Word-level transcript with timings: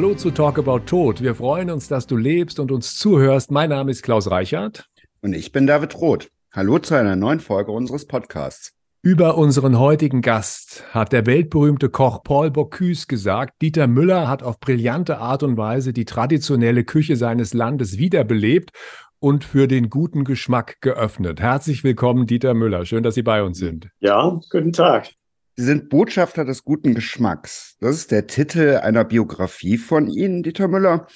Hallo 0.00 0.14
zu 0.14 0.30
Talk 0.30 0.58
About 0.58 0.86
Tod. 0.86 1.22
Wir 1.22 1.34
freuen 1.34 1.68
uns, 1.68 1.86
dass 1.86 2.06
du 2.06 2.16
lebst 2.16 2.58
und 2.58 2.72
uns 2.72 2.96
zuhörst. 2.96 3.50
Mein 3.50 3.68
Name 3.68 3.90
ist 3.90 4.02
Klaus 4.02 4.30
Reichert. 4.30 4.88
Und 5.20 5.34
ich 5.34 5.52
bin 5.52 5.66
David 5.66 5.94
Roth. 6.00 6.30
Hallo 6.52 6.78
zu 6.78 6.94
einer 6.94 7.16
neuen 7.16 7.38
Folge 7.38 7.70
unseres 7.70 8.06
Podcasts. 8.06 8.72
Über 9.02 9.36
unseren 9.36 9.78
heutigen 9.78 10.22
Gast 10.22 10.84
hat 10.92 11.12
der 11.12 11.26
weltberühmte 11.26 11.90
Koch 11.90 12.22
Paul 12.22 12.50
Bocuse 12.50 13.08
gesagt, 13.08 13.60
Dieter 13.60 13.88
Müller 13.88 14.26
hat 14.26 14.42
auf 14.42 14.58
brillante 14.58 15.18
Art 15.18 15.42
und 15.42 15.58
Weise 15.58 15.92
die 15.92 16.06
traditionelle 16.06 16.84
Küche 16.84 17.16
seines 17.16 17.52
Landes 17.52 17.98
wiederbelebt 17.98 18.70
und 19.18 19.44
für 19.44 19.68
den 19.68 19.90
guten 19.90 20.24
Geschmack 20.24 20.80
geöffnet. 20.80 21.42
Herzlich 21.42 21.84
willkommen, 21.84 22.26
Dieter 22.26 22.54
Müller. 22.54 22.86
Schön, 22.86 23.02
dass 23.02 23.16
Sie 23.16 23.22
bei 23.22 23.42
uns 23.42 23.58
sind. 23.58 23.90
Ja, 23.98 24.40
guten 24.50 24.72
Tag. 24.72 25.10
Sie 25.56 25.64
sind 25.64 25.88
Botschafter 25.88 26.44
des 26.44 26.64
guten 26.64 26.94
Geschmacks. 26.94 27.76
Das 27.80 27.96
ist 27.96 28.10
der 28.10 28.26
Titel 28.26 28.80
einer 28.82 29.04
Biografie 29.04 29.78
von 29.78 30.08
Ihnen, 30.08 30.42
Dieter 30.42 30.68
Müller. 30.68 31.06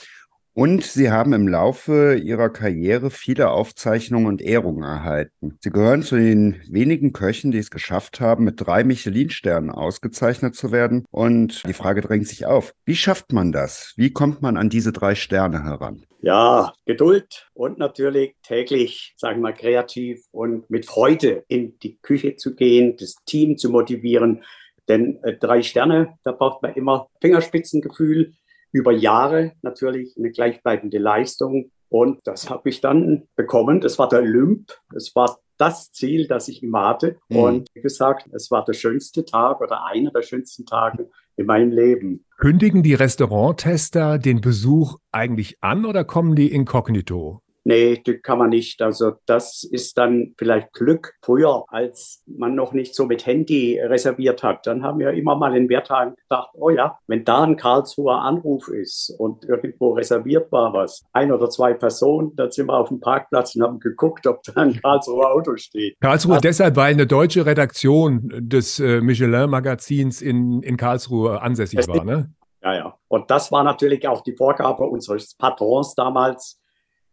Und 0.56 0.84
Sie 0.84 1.11
haben 1.11 1.33
im 1.33 1.48
Laufe 1.48 2.15
Ihrer 2.15 2.48
Karriere 2.48 3.11
viele 3.11 3.51
Aufzeichnungen 3.51 4.27
und 4.27 4.41
Ehrungen 4.41 4.84
erhalten. 4.84 5.59
Sie 5.61 5.70
gehören 5.70 6.02
zu 6.02 6.15
den 6.15 6.62
wenigen 6.70 7.12
Köchen, 7.12 7.51
die 7.51 7.59
es 7.59 7.70
geschafft 7.70 8.20
haben, 8.20 8.45
mit 8.45 8.61
drei 8.61 8.84
Michelin-Sternen 8.84 9.70
ausgezeichnet 9.70 10.55
zu 10.55 10.70
werden. 10.70 11.06
Und 11.11 11.66
die 11.66 11.73
Frage 11.73 12.03
drängt 12.03 12.28
sich 12.28 12.47
auf, 12.47 12.73
wie 12.84 12.95
schafft 12.95 13.33
man 13.33 13.51
das? 13.51 13.95
Wie 13.97 14.12
kommt 14.12 14.42
man 14.42 14.56
an 14.56 14.69
diese 14.69 14.92
drei 14.92 15.16
Sterne 15.16 15.64
heran? 15.64 16.05
Ja, 16.24 16.73
Geduld 16.87 17.51
und 17.52 17.77
natürlich 17.77 18.34
täglich, 18.42 19.12
sagen 19.19 19.41
wir 19.41 19.51
mal, 19.51 19.52
kreativ 19.52 20.24
und 20.30 20.70
mit 20.70 20.87
Freude 20.87 21.45
in 21.48 21.78
die 21.80 21.98
Küche 22.00 22.37
zu 22.37 22.55
gehen, 22.55 22.97
das 22.97 23.16
Team 23.27 23.59
zu 23.59 23.69
motivieren. 23.69 24.42
Denn 24.88 25.23
äh, 25.23 25.37
drei 25.37 25.62
Sterne, 25.62 26.19
da 26.24 26.33
braucht 26.33 26.62
man 26.62 26.73
immer 26.74 27.09
Fingerspitzengefühl, 27.20 28.33
über 28.72 28.91
Jahre 28.91 29.53
natürlich 29.61 30.16
eine 30.16 30.31
gleichbleibende 30.31 30.97
Leistung. 30.98 31.70
Und 31.91 32.27
das 32.27 32.48
habe 32.48 32.70
ich 32.70 32.81
dann 32.81 33.28
bekommen. 33.36 33.83
Das 33.83 33.98
war 33.98 34.09
der 34.09 34.20
Olymp. 34.20 34.72
Es 34.97 35.14
war 35.14 35.38
das 35.59 35.92
Ziel, 35.92 36.27
das 36.27 36.48
ich 36.48 36.62
immer 36.62 36.88
hatte. 36.88 37.19
Mhm. 37.28 37.36
Und 37.36 37.69
wie 37.75 37.83
gesagt, 37.83 38.28
es 38.33 38.50
war 38.50 38.64
der 38.64 38.72
schönste 38.72 39.27
Tag 39.27 39.61
oder 39.61 39.84
einer 39.84 40.11
der 40.11 40.22
schönsten 40.22 40.64
Tage 40.64 41.11
in 41.37 41.47
meinem 41.47 41.71
Leben. 41.71 42.25
Kündigen 42.37 42.83
die 42.83 42.95
Restauranttester 42.95 44.19
den 44.19 44.41
Besuch 44.41 44.99
eigentlich 45.13 45.63
an 45.63 45.85
oder 45.85 46.05
kommen 46.05 46.35
die 46.35 46.53
inkognito? 46.53 47.44
Nee, 47.65 48.03
das 48.05 48.17
kann 48.23 48.39
man 48.39 48.51
nicht. 48.51 48.83
Also 48.83 49.12
das 49.25 49.65
ist 49.65 49.97
dann 49.97 50.34
vielleicht 50.37 50.73
Glück. 50.75 51.15
Früher, 51.23 51.65
als 51.69 52.23
man 52.27 52.55
noch 52.55 52.75
nicht 52.75 52.95
so 52.95 53.06
mit 53.06 53.25
Handy 53.25 53.81
reserviert 53.81 54.43
hat, 54.43 54.67
dann 54.67 54.83
haben 54.83 54.98
wir 54.98 55.12
immer 55.12 55.34
mal 55.34 55.56
in 55.56 55.69
Wertagen 55.71 56.15
gedacht, 56.15 56.51
oh 56.55 56.69
ja, 56.69 56.98
wenn 57.06 57.25
da 57.25 57.43
ein 57.43 57.56
Karlsruher 57.56 58.21
Anruf 58.21 58.69
ist 58.69 59.15
und 59.19 59.45
irgendwo 59.45 59.93
reserviert 59.93 60.53
war 60.53 60.75
was, 60.75 61.05
ein 61.12 61.33
oder 61.33 61.48
zwei 61.48 61.73
Personen, 61.73 62.37
dann 62.37 62.51
sind 62.51 62.69
wir 62.69 62.75
auf 62.75 62.89
dem 62.89 63.01
Parkplatz 63.01 63.56
und 63.56 63.62
haben 63.62 63.81
geguckt, 63.81 64.27
ob 64.27 64.43
da 64.43 64.61
ein 64.61 64.81
Karlsruher 64.83 65.33
Auto 65.33 65.56
steht. 65.56 65.99
Karlsruhe 66.01 66.34
also, 66.34 66.43
deshalb, 66.43 66.77
weil 66.77 66.93
eine 66.93 67.06
deutsche 67.06 67.47
Redaktion 67.47 68.31
des 68.37 68.78
äh, 68.78 69.01
Michelin-Magazins 69.01 70.21
in, 70.21 70.62
in 70.62 70.77
Karlsruhe 70.77 71.41
ansässig 71.41 71.89
war, 71.89 72.05
ne? 72.05 72.31
Ja, 72.62 72.75
ja. 72.75 72.99
Und 73.09 73.31
das 73.31 73.53
war 73.53 73.62
natürlich 73.62 74.09
auch 74.09 74.23
die 74.23 74.34
Vorgabe 74.34 74.84
unseres 74.84 75.34
Patrons 75.34 75.95
damals, 75.95 76.61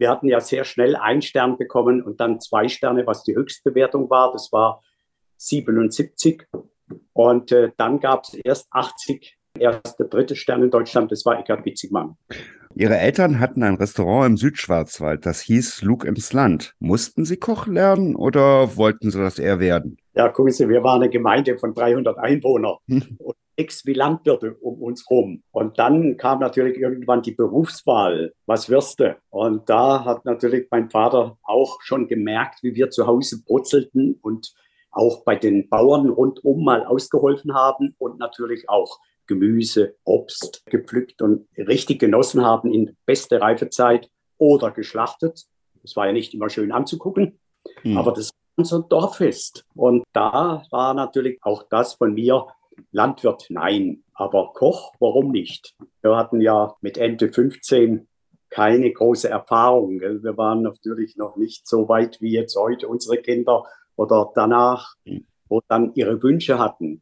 wir 0.02 0.10
hatten 0.10 0.28
ja 0.28 0.40
sehr 0.40 0.64
schnell 0.64 0.96
einen 0.96 1.22
Stern 1.22 1.60
bekommen 1.60 2.02
und 2.02 2.20
dann 2.20 2.40
zwei 2.40 2.68
Sterne, 2.68 3.06
was 3.06 3.22
die 3.24 3.36
Höchstbewertung 3.36 4.10
war. 4.10 4.32
Das 4.32 4.52
war 4.52 4.82
77. 5.38 6.44
Und 7.14 7.52
äh, 7.52 7.70
dann 7.78 8.00
gab 8.00 8.24
es 8.24 8.34
erst 8.34 8.68
80, 8.72 9.38
erst 9.60 10.00
der 10.00 10.08
dritte 10.08 10.36
Stern 10.36 10.64
in 10.64 10.72
Deutschland, 10.72 11.12
das 11.12 11.24
war 11.24 11.40
Eckhard 11.40 11.64
Witzigmann. 11.66 12.18
Ihre 12.74 12.98
Eltern 12.98 13.40
hatten 13.40 13.62
ein 13.62 13.76
Restaurant 13.76 14.26
im 14.26 14.38
Südschwarzwald, 14.38 15.25
das 15.28 15.42
hieß 15.42 15.84
Lug 15.84 16.04
ins 16.04 16.34
Land. 16.34 16.74
Mussten 16.80 17.24
Sie 17.24 17.38
Koch 17.38 17.68
lernen 17.68 18.16
oder 18.16 18.75
wollten 18.78 19.12
Sie 19.12 19.20
das 19.20 19.38
eher 19.38 19.59
werden? 19.59 19.98
Ja, 20.16 20.30
gucken 20.30 20.52
Sie, 20.52 20.68
wir 20.68 20.84
waren 20.84 21.04
eine 21.04 21.12
Gemeinde 21.12 21.59
von 21.59 21.75
300 21.75 22.18
Einwohnern. 22.18 22.78
Hm. 22.88 23.04
Und 23.20 23.36
nichts 23.57 23.85
wie 23.85 23.94
Landwirte 23.94 24.56
um 24.56 24.81
uns 24.81 25.09
rum. 25.09 25.44
Und 25.51 25.79
dann 25.79 26.17
kam 26.17 26.39
natürlich 26.39 26.78
irgendwann 26.78 27.22
die 27.22 27.34
Berufswahl. 27.34 28.34
Was 28.45 28.69
wirst 28.69 29.00
du? 29.00 29.17
Und 29.29 29.69
da 29.69 30.06
hat 30.06 30.25
natürlich 30.25 30.67
mein 30.72 30.89
Vater 30.89 31.38
auch 31.44 31.81
schon 31.81 32.07
gemerkt, 32.07 32.63
wie 32.63 32.75
wir 32.75 32.89
zu 32.89 33.07
Hause 33.07 33.44
brutzelten 33.45 34.17
und 34.22 34.53
auch 34.91 35.23
bei 35.23 35.35
den 35.35 35.69
Bauern 35.69 36.09
rundum 36.09 36.63
mal 36.63 36.85
ausgeholfen 36.85 37.53
haben 37.53 37.95
und 37.97 38.19
natürlich 38.19 38.67
auch 38.69 39.00
Gemüse, 39.28 39.95
Obst 40.03 40.63
gepflückt 40.66 41.22
und 41.22 41.47
richtig 41.57 42.00
genossen 42.00 42.44
haben 42.44 42.73
in 42.73 42.97
beste 43.06 43.39
Reifezeit 43.39 44.09
oder 44.38 44.72
geschlachtet. 44.72 45.45
Das 45.81 45.95
war 45.95 46.07
ja 46.07 46.12
nicht 46.12 46.33
immer 46.33 46.50
schön 46.50 46.72
anzugucken, 46.72 47.39
mhm. 47.83 47.97
aber 47.97 48.12
das 48.12 48.29
war 48.29 48.39
unser 48.57 48.81
Dorffest. 48.81 49.66
Und 49.75 50.03
da 50.12 50.63
war 50.69 50.94
natürlich 50.94 51.39
auch 51.44 51.63
das 51.69 51.94
von 51.94 52.13
mir 52.13 52.47
Landwirt, 52.92 53.46
nein. 53.50 54.03
Aber 54.14 54.53
Koch, 54.53 54.94
warum 55.00 55.31
nicht? 55.31 55.75
Wir 56.02 56.16
hatten 56.16 56.42
ja 56.42 56.75
mit 56.81 56.97
Ende 56.97 57.31
15 57.31 58.08
keine 58.50 58.92
große 58.92 59.30
Erfahrung. 59.30 60.02
Wir 60.02 60.38
waren 60.38 60.62
natürlich 60.62 61.16
noch 61.18 61.38
nicht 61.38 61.68
so 61.68 61.88
weit 61.88 62.22
wie 62.22 62.34
jetzt 62.34 62.56
heute 62.56 62.88
unsere 62.88 63.18
Kinder 63.18 63.64
oder 63.96 64.31
danach, 64.36 64.96
wo 65.47 65.62
dann 65.68 65.94
ihre 65.96 66.22
Wünsche 66.22 66.59
hatten. 66.59 67.02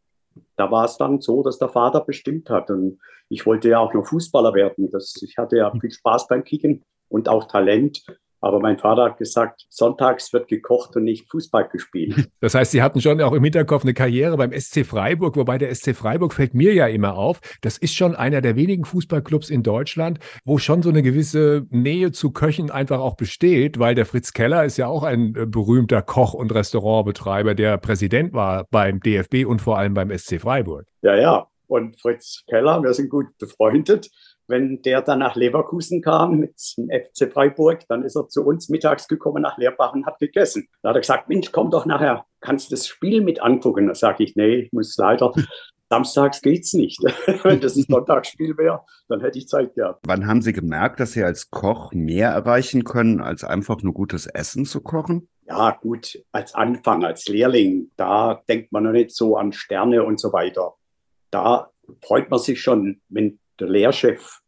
Da 0.55 0.71
war 0.71 0.85
es 0.85 0.97
dann 0.97 1.21
so, 1.21 1.43
dass 1.43 1.57
der 1.57 1.69
Vater 1.69 2.01
bestimmt 2.01 2.49
hat. 2.49 2.69
Und 2.69 2.99
ich 3.29 3.45
wollte 3.45 3.69
ja 3.69 3.79
auch 3.79 3.93
noch 3.93 4.05
Fußballer 4.05 4.53
werden. 4.53 4.89
Das, 4.91 5.15
ich 5.21 5.37
hatte 5.37 5.57
ja 5.57 5.71
viel 5.71 5.91
Spaß 5.91 6.27
beim 6.27 6.43
Kicken 6.43 6.83
und 7.09 7.29
auch 7.29 7.45
Talent. 7.45 8.03
Aber 8.41 8.59
mein 8.59 8.77
Vater 8.77 9.03
hat 9.03 9.17
gesagt, 9.17 9.65
sonntags 9.69 10.31
wird 10.31 10.47
gekocht 10.47 10.95
und 10.95 11.03
nicht 11.03 11.29
Fußball 11.29 11.67
gespielt. 11.69 12.29
Das 12.41 12.55
heißt, 12.55 12.71
Sie 12.71 12.81
hatten 12.81 13.01
schon 13.01 13.21
auch 13.21 13.33
im 13.33 13.43
Hinterkopf 13.43 13.83
eine 13.83 13.93
Karriere 13.93 14.37
beim 14.37 14.57
SC 14.57 14.85
Freiburg, 14.85 15.35
wobei 15.35 15.57
der 15.57 15.73
SC 15.75 15.93
Freiburg 15.93 16.33
fällt 16.33 16.53
mir 16.53 16.73
ja 16.73 16.87
immer 16.87 17.15
auf. 17.15 17.41
Das 17.61 17.77
ist 17.77 17.93
schon 17.95 18.15
einer 18.15 18.39
der 18.41 18.55
wenigen 18.55 18.85
Fußballclubs 18.85 19.49
in 19.49 19.61
Deutschland, 19.61 20.19
wo 20.45 20.57
schon 20.57 20.81
so 20.81 20.89
eine 20.89 21.03
gewisse 21.03 21.65
Nähe 21.69 22.11
zu 22.11 22.31
Köchen 22.31 22.71
einfach 22.71 22.99
auch 22.99 23.17
besteht, 23.17 23.77
weil 23.77 23.93
der 23.93 24.05
Fritz 24.05 24.31
Keller 24.31 24.63
ist 24.63 24.77
ja 24.77 24.87
auch 24.87 25.03
ein 25.03 25.35
äh, 25.35 25.45
berühmter 25.45 26.01
Koch 26.01 26.33
und 26.33 26.53
Restaurantbetreiber, 26.53 27.55
der 27.55 27.77
Präsident 27.77 28.33
war 28.33 28.65
beim 28.71 29.01
DFB 29.01 29.45
und 29.45 29.61
vor 29.61 29.77
allem 29.77 29.93
beim 29.93 30.17
SC 30.17 30.39
Freiburg. 30.39 30.85
Ja, 31.01 31.15
ja. 31.15 31.47
Und 31.67 31.99
Fritz 32.01 32.43
Keller, 32.49 32.81
wir 32.81 32.93
sind 32.93 33.09
gut 33.09 33.27
befreundet 33.37 34.09
wenn 34.49 34.81
der 34.81 35.01
dann 35.01 35.19
nach 35.19 35.35
Leverkusen 35.35 36.01
kam 36.01 36.39
mit 36.39 36.55
dem 36.77 36.89
FC 36.89 37.31
Freiburg, 37.31 37.81
dann 37.87 38.03
ist 38.03 38.15
er 38.15 38.27
zu 38.27 38.45
uns 38.45 38.69
mittags 38.69 39.07
gekommen 39.07 39.43
nach 39.43 39.57
Leerbach 39.57 39.93
und 39.93 40.05
hat 40.05 40.19
gegessen. 40.19 40.67
Da 40.81 40.89
hat 40.89 40.97
er 40.97 41.01
gesagt, 41.01 41.29
Mensch, 41.29 41.51
komm 41.51 41.71
doch 41.71 41.85
nachher, 41.85 42.25
kannst 42.41 42.69
du 42.69 42.75
das 42.75 42.87
Spiel 42.87 43.21
mit 43.21 43.41
angucken? 43.41 43.87
Da 43.87 43.95
sage 43.95 44.23
ich, 44.23 44.35
nee, 44.35 44.55
ich 44.55 44.73
muss 44.73 44.97
leider 44.97 45.33
Samstags 45.89 46.41
geht's 46.41 46.73
nicht. 46.73 46.99
Wenn 47.43 47.61
das 47.61 47.75
ein 47.75 47.85
Sonntagsspiel 47.87 48.57
wäre, 48.57 48.83
dann 49.07 49.21
hätte 49.21 49.39
ich 49.39 49.47
Zeit 49.47 49.73
gehabt. 49.73 50.01
Wann 50.05 50.27
haben 50.27 50.41
Sie 50.41 50.53
gemerkt, 50.53 50.99
dass 50.99 51.13
Sie 51.13 51.23
als 51.23 51.49
Koch 51.49 51.91
mehr 51.93 52.29
erreichen 52.29 52.83
können, 52.83 53.21
als 53.21 53.43
einfach 53.43 53.81
nur 53.81 53.93
gutes 53.93 54.27
Essen 54.27 54.65
zu 54.65 54.81
kochen? 54.81 55.27
Ja, 55.47 55.71
gut, 55.81 56.23
als 56.31 56.53
Anfang, 56.53 57.03
als 57.03 57.27
Lehrling, 57.27 57.89
da 57.97 58.43
denkt 58.47 58.71
man 58.71 58.83
noch 58.83 58.91
nicht 58.91 59.11
so 59.11 59.35
an 59.35 59.51
Sterne 59.51 60.03
und 60.03 60.19
so 60.19 60.31
weiter. 60.31 60.75
Da 61.31 61.71
freut 62.03 62.29
man 62.29 62.39
sich 62.39 62.61
schon, 62.61 63.01
wenn 63.09 63.39
der 63.59 63.69
Lehrchef 63.69 64.39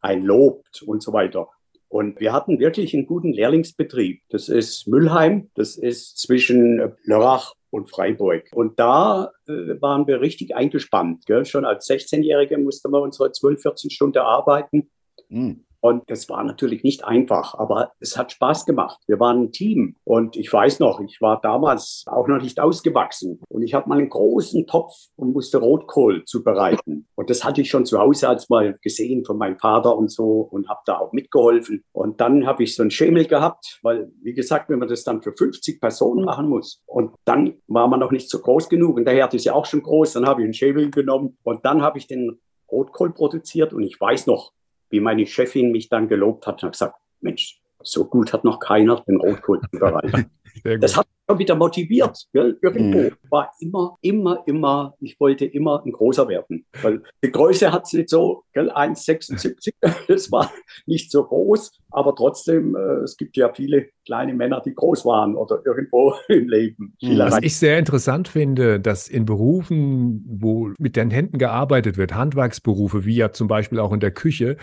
ein 0.00 0.22
lobt 0.22 0.82
und 0.82 1.02
so 1.02 1.12
weiter. 1.12 1.48
Und 1.88 2.20
wir 2.20 2.32
hatten 2.32 2.60
wirklich 2.60 2.94
einen 2.94 3.06
guten 3.06 3.32
Lehrlingsbetrieb. 3.32 4.22
Das 4.28 4.48
ist 4.48 4.86
Müllheim, 4.86 5.50
das 5.54 5.76
ist 5.76 6.18
zwischen 6.18 6.94
Lörrach 7.02 7.54
und 7.70 7.90
Freiburg. 7.90 8.44
Und 8.52 8.78
da 8.78 9.32
äh, 9.48 9.80
waren 9.80 10.06
wir 10.06 10.20
richtig 10.20 10.54
eingespannt. 10.54 11.26
Gell? 11.26 11.44
Schon 11.44 11.64
als 11.64 11.88
16-Jährige 11.88 12.58
mussten 12.58 12.92
wir 12.92 13.00
unsere 13.00 13.32
12, 13.32 13.62
14 13.62 13.90
Stunden 13.90 14.18
arbeiten. 14.18 14.90
Mhm. 15.28 15.64
Und 15.80 16.04
es 16.08 16.28
war 16.28 16.44
natürlich 16.44 16.82
nicht 16.84 17.04
einfach, 17.04 17.54
aber 17.54 17.92
es 18.00 18.16
hat 18.18 18.32
Spaß 18.32 18.66
gemacht. 18.66 19.00
Wir 19.06 19.18
waren 19.18 19.44
ein 19.44 19.52
Team. 19.52 19.96
Und 20.04 20.36
ich 20.36 20.52
weiß 20.52 20.78
noch, 20.78 21.00
ich 21.00 21.20
war 21.20 21.40
damals 21.40 22.04
auch 22.06 22.28
noch 22.28 22.42
nicht 22.42 22.60
ausgewachsen. 22.60 23.40
Und 23.48 23.62
ich 23.62 23.74
habe 23.74 23.88
mal 23.88 23.98
einen 23.98 24.10
großen 24.10 24.66
Topf 24.66 24.92
und 25.16 25.32
musste 25.32 25.58
Rotkohl 25.58 26.24
zubereiten. 26.24 27.06
Und 27.14 27.30
das 27.30 27.44
hatte 27.44 27.62
ich 27.62 27.70
schon 27.70 27.86
zu 27.86 27.98
Hause 27.98 28.28
als 28.28 28.48
mal 28.50 28.78
gesehen 28.82 29.24
von 29.24 29.38
meinem 29.38 29.58
Vater 29.58 29.96
und 29.96 30.10
so 30.10 30.40
und 30.50 30.68
habe 30.68 30.80
da 30.84 30.98
auch 30.98 31.12
mitgeholfen. 31.12 31.82
Und 31.92 32.20
dann 32.20 32.46
habe 32.46 32.62
ich 32.62 32.76
so 32.76 32.82
einen 32.82 32.90
Schemel 32.90 33.26
gehabt, 33.26 33.78
weil, 33.82 34.10
wie 34.22 34.34
gesagt, 34.34 34.68
wenn 34.68 34.78
man 34.78 34.88
das 34.88 35.04
dann 35.04 35.22
für 35.22 35.32
50 35.32 35.80
Personen 35.80 36.24
machen 36.24 36.48
muss. 36.48 36.82
Und 36.86 37.14
dann 37.24 37.54
war 37.68 37.88
man 37.88 38.00
noch 38.00 38.10
nicht 38.10 38.28
so 38.28 38.38
groß 38.40 38.68
genug. 38.68 38.96
Und 38.96 39.06
der 39.06 39.14
Herd 39.14 39.34
ist 39.34 39.44
ja 39.44 39.54
auch 39.54 39.66
schon 39.66 39.82
groß. 39.82 40.12
Dann 40.12 40.26
habe 40.26 40.42
ich 40.42 40.44
einen 40.44 40.54
Schemel 40.54 40.90
genommen 40.90 41.38
und 41.42 41.64
dann 41.64 41.82
habe 41.82 41.98
ich 41.98 42.06
den 42.06 42.38
Rotkohl 42.70 43.12
produziert. 43.12 43.72
Und 43.72 43.82
ich 43.82 44.00
weiß 44.00 44.26
noch, 44.26 44.52
wie 44.90 45.00
meine 45.00 45.26
Chefin 45.26 45.72
mich 45.72 45.88
dann 45.88 46.08
gelobt 46.08 46.46
hat 46.46 46.62
und 46.62 46.66
hat 46.66 46.72
gesagt, 46.72 46.96
Mensch, 47.20 47.60
so 47.82 48.04
gut 48.04 48.32
hat 48.32 48.44
noch 48.44 48.60
keiner 48.60 49.02
den 49.06 49.16
Rotkohl 49.16 49.60
zubereitet. 49.70 50.26
Das 50.80 50.96
hat 50.96 51.06
mich 51.28 51.38
wieder 51.38 51.54
motiviert. 51.54 52.26
Gell? 52.32 52.58
Irgendwo 52.62 52.98
mhm. 52.98 53.12
war 53.30 53.52
immer, 53.60 53.96
immer, 54.02 54.42
immer, 54.46 54.94
ich 55.00 55.18
wollte 55.20 55.44
immer 55.44 55.82
ein 55.84 55.92
großer 55.92 56.28
werden. 56.28 56.66
Weil 56.82 57.02
die 57.22 57.30
Größe 57.30 57.72
hat 57.72 57.86
es 57.86 57.92
nicht 57.92 58.08
so, 58.08 58.44
1,76, 58.54 59.72
das 60.08 60.32
war 60.32 60.50
nicht 60.86 61.10
so 61.10 61.24
groß, 61.24 61.72
aber 61.90 62.14
trotzdem, 62.14 62.76
äh, 62.76 63.02
es 63.04 63.16
gibt 63.16 63.36
ja 63.36 63.52
viele 63.52 63.88
kleine 64.04 64.34
Männer, 64.34 64.60
die 64.64 64.74
groß 64.74 65.04
waren 65.04 65.36
oder 65.36 65.62
irgendwo 65.64 66.14
im 66.28 66.48
Leben. 66.48 66.94
Mhm. 67.00 67.18
Was 67.18 67.38
ich 67.42 67.56
sehr 67.56 67.78
interessant 67.78 68.28
finde, 68.28 68.80
dass 68.80 69.08
in 69.08 69.24
Berufen, 69.24 70.24
wo 70.26 70.70
mit 70.78 70.96
den 70.96 71.10
Händen 71.10 71.38
gearbeitet 71.38 71.96
wird, 71.96 72.14
Handwerksberufe, 72.14 73.04
wie 73.04 73.16
ja 73.16 73.32
zum 73.32 73.48
Beispiel 73.48 73.78
auch 73.78 73.92
in 73.92 74.00
der 74.00 74.10
Küche, 74.10 74.56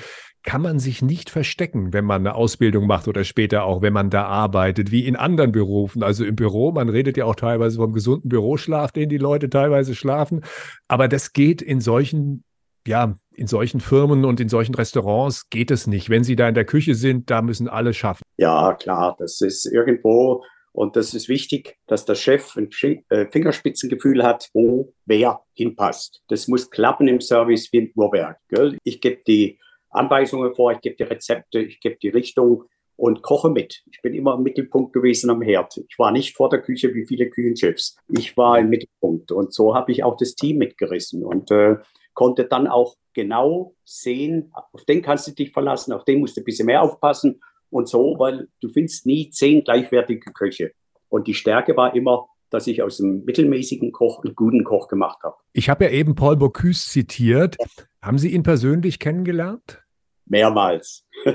kann 0.44 0.62
man 0.62 0.80
sich 0.80 1.02
nicht 1.02 1.30
verstecken, 1.30 1.92
wenn 1.92 2.06
man 2.06 2.22
eine 2.22 2.36
Ausbildung 2.36 2.88
macht 2.88 3.10
oder 3.10 3.26
später 3.26 3.66
auch, 3.66 3.82
wenn 3.82 3.92
man 3.92 4.10
da 4.10 4.26
arbeitet, 4.26 4.92
wie 4.92 5.06
in 5.06 5.18
anderen 5.18 5.52
Berufen. 5.52 5.77
Also 6.00 6.26
im 6.26 6.36
Büro, 6.36 6.72
man 6.72 6.90
redet 6.90 7.18
ja 7.18 7.26
auch 7.26 7.36
teilweise 7.36 7.78
vom 7.78 7.94
gesunden 7.94 8.30
Büroschlaf, 8.30 8.92
den 8.92 9.10
die 9.10 9.18
Leute 9.18 9.50
teilweise 9.50 9.96
schlafen. 9.96 10.44
Aber 10.88 11.08
das 11.08 11.34
geht 11.34 11.62
in 11.62 11.82
solchen, 11.82 12.44
ja, 12.88 13.18
in 13.34 13.48
solchen 13.48 13.80
Firmen 13.80 14.26
und 14.26 14.40
in 14.40 14.50
solchen 14.50 14.74
Restaurants 14.74 15.50
geht 15.50 15.72
es 15.72 15.88
nicht. 15.88 16.10
Wenn 16.10 16.24
sie 16.24 16.36
da 16.36 16.48
in 16.50 16.56
der 16.56 16.66
Küche 16.66 16.96
sind, 16.96 17.30
da 17.30 17.42
müssen 17.42 17.68
alle 17.68 17.94
schaffen. 17.94 18.24
Ja, 18.38 18.74
klar, 18.74 19.16
das 19.20 19.42
ist 19.42 19.66
irgendwo 19.66 20.44
und 20.78 20.96
das 20.96 21.16
ist 21.16 21.28
wichtig, 21.28 21.76
dass 21.88 22.06
der 22.06 22.14
Chef 22.14 22.56
ein 22.56 22.70
äh, 23.10 23.26
Fingerspitzengefühl 23.32 24.24
hat, 24.24 24.48
wo 24.54 24.94
wer 25.08 25.42
hinpasst. 25.54 26.22
Das 26.28 26.48
muss 26.48 26.70
klappen 26.70 27.08
im 27.08 27.20
Service 27.20 27.70
wie 27.72 27.82
ein 27.82 27.92
Uhrwerk. 27.96 28.38
Gell? 28.50 28.78
Ich 28.84 29.02
gebe 29.02 29.22
die 29.26 29.60
Anweisungen 29.90 30.54
vor, 30.54 30.72
ich 30.72 30.82
gebe 30.82 30.96
die 30.96 31.04
Rezepte, 31.04 31.60
ich 31.60 31.80
gebe 31.80 31.98
die 32.00 32.10
Richtung 32.10 32.66
und 32.98 33.22
koche 33.22 33.50
mit. 33.50 33.84
Ich 33.92 34.02
bin 34.02 34.14
immer 34.14 34.36
im 34.36 34.44
Mittelpunkt 34.44 34.92
gewesen 34.92 35.30
am 35.30 35.42
Herd. 35.42 35.78
Ich 35.88 35.98
war 35.98 36.12
nicht 36.12 36.36
vor 36.36 36.50
der 36.50 36.62
Küche 36.62 36.94
wie 36.94 37.06
viele 37.06 37.30
Küchenchefs. 37.30 37.96
Ich 38.10 38.36
war 38.36 38.60
im 38.60 38.70
Mittelpunkt 38.70 39.32
und 39.32 39.54
so 39.54 39.76
habe 39.76 39.92
ich 39.92 40.04
auch 40.04 40.18
das 40.18 40.36
Team 40.36 40.58
mitgerissen 40.58 41.24
und 41.24 41.52
äh, 41.52 41.78
konnte 42.14 42.46
dann 42.46 42.68
auch 42.68 42.96
genau 43.14 43.76
sehen, 43.86 44.52
auf 44.74 44.84
den 44.86 45.02
kannst 45.02 45.28
du 45.28 45.32
dich 45.32 45.52
verlassen, 45.52 45.94
auf 45.94 46.04
den 46.04 46.20
musst 46.20 46.36
du 46.36 46.42
ein 46.42 46.46
bisschen 46.46 46.66
mehr 46.66 46.82
aufpassen 46.82 47.40
und 47.70 47.88
so, 47.88 48.16
weil 48.18 48.48
du 48.60 48.70
findest 48.70 49.06
nie 49.06 49.30
zehn 49.30 49.64
gleichwertige 49.64 50.32
Köche. 50.34 50.72
Und 51.10 51.28
die 51.28 51.34
Stärke 51.34 51.78
war 51.78 51.96
immer, 51.96 52.28
dass 52.50 52.68
ich 52.68 52.82
aus 52.82 53.02
einem 53.02 53.24
mittelmäßigen 53.26 53.92
Koch 53.92 54.24
einen 54.24 54.36
guten 54.36 54.64
Koch 54.64 54.88
gemacht 54.88 55.20
habe. 55.24 55.36
Ich 55.54 55.70
habe 55.70 55.86
ja 55.86 55.92
eben 55.92 56.16
Paul 56.16 56.38
Bocuse 56.38 56.90
zitiert. 56.90 57.58
Haben 58.02 58.18
Sie 58.18 58.34
ihn 58.34 58.44
persönlich 58.44 59.00
kennengelernt? 59.00 59.84
Mehrmals. 60.30 61.06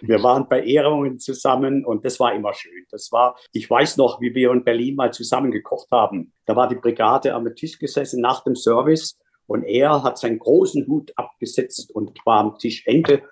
wir 0.00 0.22
waren 0.22 0.48
bei 0.48 0.62
Ehrungen 0.64 1.18
zusammen 1.18 1.84
und 1.84 2.04
das 2.04 2.18
war 2.18 2.34
immer 2.34 2.54
schön. 2.54 2.86
Das 2.90 3.10
war, 3.12 3.36
ich 3.52 3.68
weiß 3.68 3.96
noch, 3.96 4.20
wie 4.20 4.34
wir 4.34 4.52
in 4.52 4.64
Berlin 4.64 4.96
mal 4.96 5.12
zusammen 5.12 5.50
gekocht 5.50 5.88
haben. 5.90 6.32
Da 6.46 6.56
war 6.56 6.68
die 6.68 6.76
Brigade 6.76 7.34
am 7.34 7.54
Tisch 7.54 7.78
gesessen 7.78 8.20
nach 8.20 8.44
dem 8.44 8.56
Service 8.56 9.18
und 9.46 9.64
er 9.64 10.02
hat 10.02 10.18
seinen 10.18 10.38
großen 10.38 10.86
Hut 10.86 11.12
abgesetzt 11.16 11.90
und 11.94 12.18
war 12.24 12.40
am 12.40 12.58
Tischende 12.58 13.22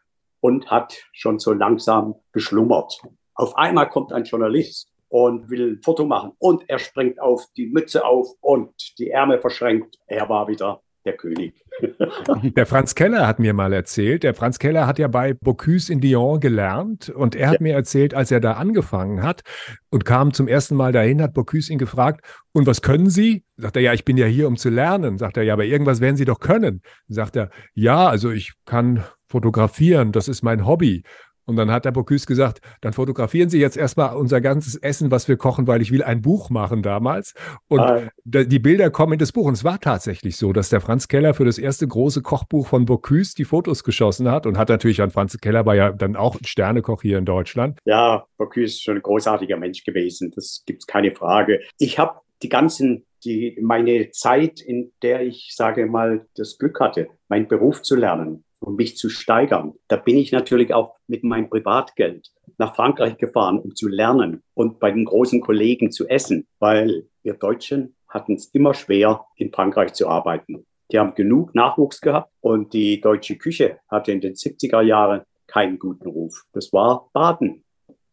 und 0.41 0.71
hat 0.71 0.97
schon 1.13 1.39
so 1.39 1.53
langsam 1.53 2.15
geschlummert. 2.33 3.01
Auf 3.35 3.57
einmal 3.57 3.89
kommt 3.89 4.13
ein 4.13 4.25
Journalist 4.25 4.91
und 5.09 5.51
will 5.51 5.73
ein 5.73 5.83
Foto 5.83 6.05
machen 6.05 6.33
und 6.39 6.69
er 6.69 6.79
springt 6.79 7.21
auf, 7.21 7.45
die 7.57 7.67
Mütze 7.67 8.05
auf 8.05 8.29
und 8.41 8.99
die 8.99 9.11
Ärmel 9.11 9.41
verschränkt. 9.41 9.99
Er 10.07 10.29
war 10.29 10.49
wieder 10.49 10.83
der 11.07 11.17
König. 11.17 11.65
der 12.57 12.67
Franz 12.67 12.95
Keller 12.95 13.27
hat 13.27 13.39
mir 13.39 13.55
mal 13.55 13.73
erzählt, 13.73 14.23
der 14.23 14.35
Franz 14.35 14.59
Keller 14.59 14.87
hat 14.87 14.99
ja 14.99 15.09
bei 15.09 15.35
Bocuse 15.35 15.93
in 15.93 16.01
Lyon 16.01 16.41
gelernt 16.41 17.09
und 17.09 17.35
er 17.35 17.49
hat 17.49 17.61
ja. 17.61 17.63
mir 17.63 17.75
erzählt, 17.75 18.13
als 18.13 18.31
er 18.31 18.41
da 18.41 18.53
angefangen 18.53 19.23
hat 19.23 19.43
und 19.91 20.05
kam 20.05 20.33
zum 20.33 20.49
ersten 20.49 20.75
Mal 20.75 20.93
dahin, 20.93 21.23
hat 21.23 21.33
Bocuse 21.33 21.73
ihn 21.73 21.79
gefragt, 21.79 22.27
und 22.53 22.67
was 22.67 22.83
können 22.83 23.11
Sie? 23.11 23.45
Sagt 23.57 23.77
er, 23.77 23.83
ja, 23.83 23.93
ich 23.93 24.05
bin 24.05 24.17
ja 24.17 24.27
hier, 24.27 24.49
um 24.49 24.57
zu 24.57 24.71
lernen. 24.71 25.19
Sagt 25.19 25.37
er, 25.37 25.43
ja, 25.43 25.53
aber 25.53 25.65
irgendwas 25.65 26.01
werden 26.01 26.17
Sie 26.17 26.25
doch 26.25 26.41
können. 26.41 26.81
Sagt 27.07 27.37
er, 27.37 27.51
ja, 27.75 28.09
also 28.09 28.31
ich 28.31 28.55
kann 28.65 29.05
fotografieren, 29.29 30.13
das 30.13 30.29
ist 30.29 30.43
mein 30.43 30.67
Hobby. 30.67 31.03
Und 31.47 31.57
dann 31.57 31.71
hat 31.71 31.85
der 31.85 31.93
Bocuse 31.93 32.27
gesagt, 32.27 32.61
dann 32.81 32.93
fotografieren 32.93 33.49
Sie 33.49 33.61
jetzt 33.61 33.77
erstmal 33.77 34.17
unser 34.17 34.41
ganzes 34.41 34.75
Essen, 34.77 35.11
was 35.11 35.29
wir 35.29 35.37
kochen, 35.37 35.67
weil 35.67 35.81
ich 35.81 35.93
will 35.93 36.03
ein 36.03 36.21
Buch 36.21 36.51
machen 36.51 36.83
damals. 36.83 37.35
Und 37.69 37.81
ah. 37.81 38.03
die 38.25 38.59
Bilder 38.59 38.91
kommen 38.91 39.15
in 39.15 39.19
das 39.21 39.33
Buch. 39.33 39.47
Und 39.47 39.55
es 39.55 39.65
war 39.65 39.81
tatsächlich 39.81 40.37
so, 40.37 40.53
dass 40.53 40.69
der 40.69 40.81
Franz 40.81 41.09
Keller 41.09 41.35
für 41.35 41.45
das 41.45 41.59
erste 41.59 41.87
große 41.87 42.23
Kochbuch 42.23 42.67
von 42.67 42.85
Bocuse 42.85 43.35
die 43.37 43.45
Fotos 43.45 43.85
geschossen 43.85 44.29
hat 44.31 44.47
und 44.47 44.59
hat 44.59 44.69
natürlich 44.69 45.01
an 45.01 45.11
Franz 45.11 45.39
Keller 45.39 45.65
war 45.67 45.77
ja 45.77 45.93
dann 45.93 46.17
auch 46.17 46.37
Sternekoch 46.45 47.03
hier 47.03 47.19
in 47.19 47.25
Deutschland. 47.25 47.79
Ja, 47.85 48.27
Bocuse 48.37 48.65
ist 48.65 48.83
schon 48.83 48.97
ein 48.97 49.03
großartiger 49.03 49.57
Mensch 49.57 49.85
gewesen. 49.85 50.33
Das 50.35 50.65
gibt 50.67 50.83
es 50.83 50.87
keine 50.87 51.15
Frage. 51.15 51.61
Ich 51.79 51.99
habe 51.99 52.21
die 52.43 52.49
ganzen 52.49 53.07
die, 53.25 53.59
meine 53.61 54.11
Zeit, 54.11 54.61
in 54.61 54.93
der 55.03 55.23
ich, 55.23 55.53
sage 55.55 55.87
mal, 55.87 56.27
das 56.37 56.59
Glück 56.59 56.81
hatte, 56.81 57.09
meinen 57.29 57.49
Beruf 57.49 57.83
zu 57.83 57.97
lernen, 57.97 58.45
um 58.67 58.75
mich 58.75 58.97
zu 58.97 59.09
steigern. 59.09 59.75
Da 59.87 59.97
bin 59.97 60.19
ich 60.19 60.33
natürlich 60.33 60.75
auch 60.75 60.97
mit 61.07 61.23
meinem 61.23 61.49
Privatgeld 61.49 62.33
nach 62.59 62.75
Frankreich 62.75 63.17
gefahren, 63.17 63.61
um 63.61 63.77
zu 63.77 63.87
lernen 63.87 64.43
und 64.55 64.81
bei 64.81 64.91
den 64.91 65.05
großen 65.05 65.41
Kollegen 65.41 65.93
zu 65.93 66.09
essen, 66.09 66.49
weil 66.59 67.07
wir 67.23 67.35
Deutschen 67.35 67.95
hatten 68.09 68.35
es 68.35 68.47
immer 68.47 68.75
schwer, 68.75 69.25
in 69.37 69.53
Frankreich 69.53 69.93
zu 69.93 70.09
arbeiten. 70.09 70.67
Die 70.91 70.99
haben 70.99 71.15
genug 71.15 71.55
Nachwuchs 71.55 72.01
gehabt 72.01 72.33
und 72.41 72.73
die 72.73 73.01
deutsche 73.01 73.37
Küche 73.37 73.79
hatte 73.89 74.11
in 74.11 74.21
den 74.21 74.35
70er 74.35 74.83
Jahren 74.83 75.23
keinen 75.47 75.79
guten 75.79 76.09
Ruf. 76.09 76.45
Das 76.53 76.73
war 76.73 77.09
Baden 77.13 77.65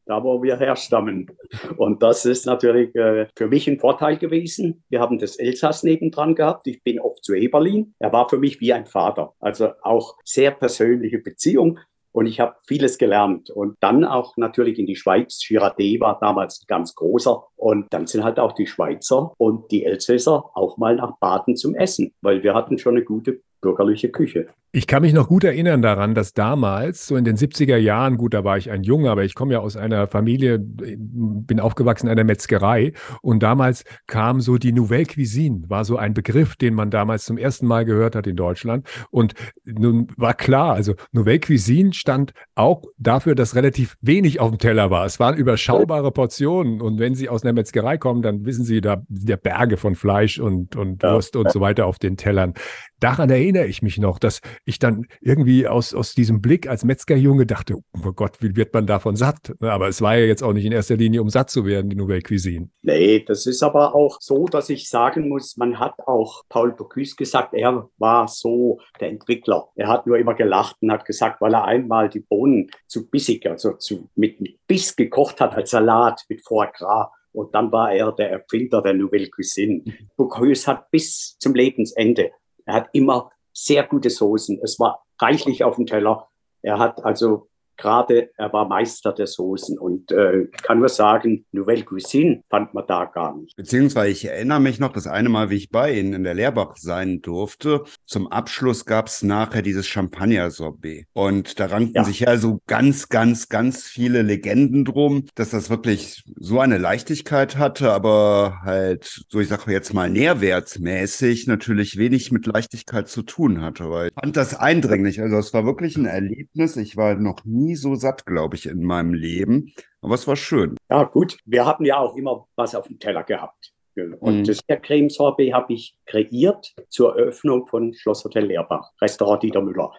da 0.06 0.24
wo 0.24 0.42
wir 0.44 0.58
herstammen. 0.58 1.32
Und 1.78 2.04
das 2.04 2.26
ist 2.26 2.46
natürlich 2.46 2.94
äh, 2.96 3.28
für 3.36 3.48
mich 3.48 3.68
ein 3.68 3.80
Vorteil 3.80 4.18
gewesen. 4.18 4.84
Wir 4.90 5.00
haben 5.00 5.20
das 5.20 5.38
Elsass 5.38 5.84
nebendran 5.84 6.36
gehabt. 6.36 6.68
Ich 6.68 6.84
bin 6.84 7.00
oft 7.00 7.24
zu 7.24 7.34
Eberlin. 7.34 7.94
Er 8.00 8.12
war 8.12 8.30
für 8.30 8.38
mich 8.38 8.60
wie 8.60 8.74
ein 8.74 8.86
Vater. 8.86 9.34
Also 9.40 9.72
auch 9.82 10.18
sehr 10.24 10.52
persönliche 10.52 11.20
Beziehung. 11.20 11.80
Und 12.12 12.28
ich 12.28 12.40
habe 12.40 12.56
vieles 12.68 13.00
gelernt. 13.00 13.50
Und 13.50 13.76
dann 13.80 14.06
auch 14.06 14.38
natürlich 14.38 14.78
in 14.78 14.86
die 14.86 14.96
Schweiz. 14.96 15.40
Girardet 15.46 16.00
war 16.00 16.20
damals 16.20 16.64
ganz 16.68 16.94
großer. 16.94 17.44
Und 17.56 17.92
dann 17.92 18.06
sind 18.06 18.24
halt 18.24 18.40
auch 18.40 18.52
die 18.54 18.68
Schweizer 18.68 19.34
und 19.38 19.72
die 19.72 19.84
Elsässer 19.84 20.52
auch 20.54 20.78
mal 20.78 20.96
nach 20.96 21.18
Baden 21.20 21.56
zum 21.56 21.74
Essen, 21.74 22.14
weil 22.22 22.44
wir 22.44 22.54
hatten 22.54 22.78
schon 22.78 22.96
eine 22.96 23.04
gute 23.04 23.42
bürgerliche 23.62 24.10
Küche. 24.10 24.50
Ich 24.76 24.88
kann 24.88 25.04
mich 25.04 25.14
noch 25.14 25.28
gut 25.28 25.44
erinnern 25.44 25.84
daran, 25.84 26.16
dass 26.16 26.34
damals, 26.34 27.06
so 27.06 27.16
in 27.16 27.24
den 27.24 27.38
70er 27.38 27.78
Jahren, 27.78 28.18
gut, 28.18 28.34
da 28.34 28.44
war 28.44 28.58
ich 28.58 28.72
ein 28.72 28.82
Junge, 28.82 29.12
aber 29.12 29.24
ich 29.24 29.36
komme 29.36 29.54
ja 29.54 29.60
aus 29.60 29.78
einer 29.78 30.08
Familie, 30.08 30.58
bin 30.60 31.60
aufgewachsen 31.60 32.08
in 32.08 32.12
einer 32.14 32.24
Metzgerei 32.24 32.94
und 33.22 33.44
damals 33.44 33.84
kam 34.08 34.42
so 34.42 34.58
die 34.58 34.72
Nouvelle 34.72 35.06
Cuisine, 35.06 35.66
war 35.68 35.86
so 35.86 35.98
ein 35.98 36.16
Begriff, 36.16 36.56
den 36.56 36.74
man 36.74 36.90
damals 36.90 37.26
zum 37.26 37.38
ersten 37.38 37.68
Mal 37.68 37.86
gehört 37.86 38.16
hat 38.16 38.26
in 38.26 38.36
Deutschland. 38.36 38.88
Und 39.12 39.36
nun 39.64 40.08
war 40.18 40.34
klar, 40.34 40.74
also 40.74 40.96
Nouvelle 41.12 41.40
Cuisine 41.40 41.94
stand 41.94 42.34
auch 42.56 42.82
dafür, 42.98 43.36
dass 43.36 43.54
relativ 43.54 43.96
wenig 44.02 44.40
auf 44.40 44.50
dem 44.50 44.58
Teller 44.58 44.90
war. 44.90 45.06
Es 45.06 45.20
waren 45.20 45.38
überschaubare 45.38 46.12
Portionen 46.12 46.82
und 46.82 46.98
wenn 46.98 47.14
Sie 47.14 47.30
aus 47.30 47.44
einer 47.44 47.54
Metzgerei 47.54 48.00
kommen, 48.00 48.24
dann 48.24 48.44
wissen 48.44 48.66
Sie, 48.66 48.82
da 48.82 49.04
sind 49.08 49.30
ja 49.30 49.36
Berge 49.36 49.78
von 49.78 49.94
Fleisch 49.94 50.40
und, 50.40 50.76
und. 50.76 51.04
Wurst 51.04 51.36
und 51.36 51.52
so 51.52 51.62
weiter 51.62 51.86
auf 51.86 52.00
den 52.00 52.18
Tellern. 52.18 52.56
Daran 53.00 53.30
erinnere 53.30 53.66
ich 53.66 53.82
mich 53.82 54.00
noch, 54.00 54.18
dass 54.18 54.40
ich 54.66 54.80
dann 54.80 55.08
irgendwie 55.22 55.68
aus, 55.68 55.94
aus 55.94 56.14
diesem 56.14 56.42
Blick 56.42 56.68
als 56.68 56.84
Metzgerjunge 56.84 57.46
dachte, 57.46 57.76
oh 57.76 58.12
Gott, 58.14 58.42
wie 58.42 58.56
wird 58.56 58.74
man 58.74 58.88
davon 58.88 59.16
satt? 59.16 59.54
Aber 59.60 59.88
es 59.88 60.02
war 60.02 60.16
ja 60.16 60.26
jetzt 60.26 60.44
auch 60.44 60.54
nicht 60.54 60.66
in 60.66 60.72
erster 60.72 60.96
Linie, 60.96 61.22
um 61.22 61.30
satt 61.30 61.50
zu 61.50 61.66
werden, 61.66 61.90
die 61.90 61.96
Nouvelle 61.96 62.22
Cuisine. 62.22 62.70
Nee, 62.82 63.24
das 63.26 63.46
ist 63.46 63.62
aber 63.64 63.96
auch 63.96 64.18
so, 64.22 64.46
dass 64.46 64.70
ich 64.70 64.90
sagen 64.90 65.30
muss, 65.30 65.58
man 65.58 65.80
hat 65.80 65.96
auch 66.06 66.44
Paul 66.50 66.72
Bocuse 66.74 67.16
gesagt, 67.16 67.54
er 67.54 67.90
war 67.98 68.28
so 68.28 68.80
der 69.00 69.10
Entwickler. 69.10 69.70
Er 69.76 69.88
hat 69.88 70.08
nur 70.08 70.18
immer 70.18 70.34
gelacht 70.34 70.78
und 70.82 70.92
hat 70.92 71.06
gesagt, 71.06 71.42
weil 71.42 71.54
er 71.54 71.66
einmal 71.66 72.10
die 72.10 72.22
Bohnen 72.22 72.70
zu 72.88 73.10
bissig, 73.10 73.46
also 73.46 73.74
zu, 73.74 74.10
mit, 74.16 74.40
mit 74.40 74.60
Biss 74.68 74.96
gekocht 74.96 75.42
hat 75.42 75.56
als 75.56 75.72
Salat 75.72 76.22
mit 76.30 76.42
Foie 76.46 76.72
Gras. 76.74 77.08
Und 77.34 77.54
dann 77.56 77.72
war 77.72 77.92
er 77.92 78.12
der 78.12 78.30
Erfinder 78.30 78.82
der 78.82 78.94
Nouvelle 78.94 79.28
Cuisine. 79.30 79.82
Mhm. 79.84 79.94
Bocuse 80.16 80.68
hat 80.68 80.90
bis 80.92 81.36
zum 81.40 81.56
Lebensende, 81.56 82.32
er 82.66 82.76
hat 82.76 82.90
immer 82.94 83.30
sehr 83.54 83.84
gute 83.84 84.10
Soßen. 84.10 84.60
Es 84.64 84.80
war 84.80 85.06
reichlich 85.20 85.64
auf 85.64 85.76
dem 85.76 85.86
Teller. 85.86 86.28
Er 86.62 86.80
hat 86.80 87.06
also 87.06 87.50
gerade, 87.78 88.30
er 88.38 88.54
war 88.54 88.68
Meister 88.68 89.14
der 89.14 89.28
Soßen 89.28 89.78
und 89.78 90.12
äh, 90.12 90.44
ich 90.44 90.62
kann 90.64 90.80
nur 90.80 90.90
sagen, 90.90 91.46
Nouvelle 91.52 91.84
Cuisine 91.84 92.44
fand 92.50 92.74
man 92.74 92.86
da 92.88 93.06
gar 93.06 93.36
nicht. 93.36 93.56
Beziehungsweise 93.56 94.12
ich 94.12 94.26
erinnere 94.26 94.60
mich 94.60 94.80
noch 94.80 94.94
das 94.94 95.08
eine 95.08 95.30
Mal, 95.30 95.50
wie 95.50 95.58
ich 95.58 95.70
bei 95.70 95.94
Ihnen 95.94 96.14
in 96.14 96.24
der 96.24 96.34
Lehrbach 96.34 96.76
sein 96.78 97.22
durfte. 97.22 97.84
Zum 98.06 98.28
Abschluss 98.28 98.86
gab 98.86 99.08
es 99.08 99.24
nachher 99.24 99.62
dieses 99.62 99.88
Champagner-Sorbet 99.88 101.08
und 101.14 101.60
da 101.60 101.66
ranken 101.66 101.94
ja. 101.96 102.04
sich 102.04 102.22
ja 102.22 102.38
so 102.38 102.62
ganz, 102.68 103.10
ganz, 103.10 103.50
ganz 103.50 103.84
viele 103.84 104.22
Legenden 104.22 104.86
drum, 104.86 105.26
dass 105.36 105.50
das 105.50 105.70
wirklich 105.70 106.24
so 106.36 106.60
eine 106.60 106.78
Leichtigkeit 106.78 107.58
hatte, 107.58 107.92
aber 107.92 108.60
halt, 108.64 109.24
so 109.30 109.40
ich 109.40 109.48
sage 109.48 109.72
jetzt 109.72 109.94
mal 109.94 110.10
nährwertsmäßig 110.10 111.48
natürlich 111.48 111.98
wenig 111.98 112.32
mit 112.32 112.46
Leichtigkeit 112.46 113.08
zu 113.08 113.24
tun 113.24 113.62
hatte, 113.62 113.90
weil 113.90 114.08
ich 114.08 114.14
fand 114.14 114.38
das 114.38 114.56
eindringlich. 114.56 115.22
Also 115.22 115.38
es 115.38 115.54
war 115.54 115.66
wirklich 115.66 115.98
ein 115.98 116.06
Erlebnis. 116.06 116.78
Ich 116.78 116.98
war 116.98 117.16
noch 117.16 117.46
nie 117.46 117.73
nie 117.74 117.76
so 117.76 117.96
satt, 117.96 118.26
glaube 118.26 118.56
ich, 118.56 118.68
in 118.68 118.84
meinem 118.84 119.14
Leben. 119.14 119.74
Aber 120.02 120.16
es 120.16 120.28
war 120.28 120.36
schön. 120.36 120.78
Ja, 120.90 121.04
gut. 121.04 121.38
Wir 121.46 121.66
hatten 121.66 121.86
ja 121.86 121.98
auch 121.98 122.16
immer 122.16 122.48
was 122.56 122.76
auf 122.76 122.88
dem 122.88 123.00
Teller 123.00 123.24
gehabt. 123.24 123.74
Und 124.20 124.40
mhm. 124.40 124.44
das 124.46 124.60
Creme 124.82 125.10
Sorbet 125.10 125.54
habe 125.54 125.74
ich 125.74 125.96
kreiert 126.08 126.74
zur 126.90 127.16
Eröffnung 127.16 127.68
von 127.68 127.94
Schloss 127.94 128.24
Hotel 128.24 128.48
Leerbach, 128.48 128.92
Restaurant 129.00 129.44
Dieter 129.44 129.62
Müller, 129.62 129.92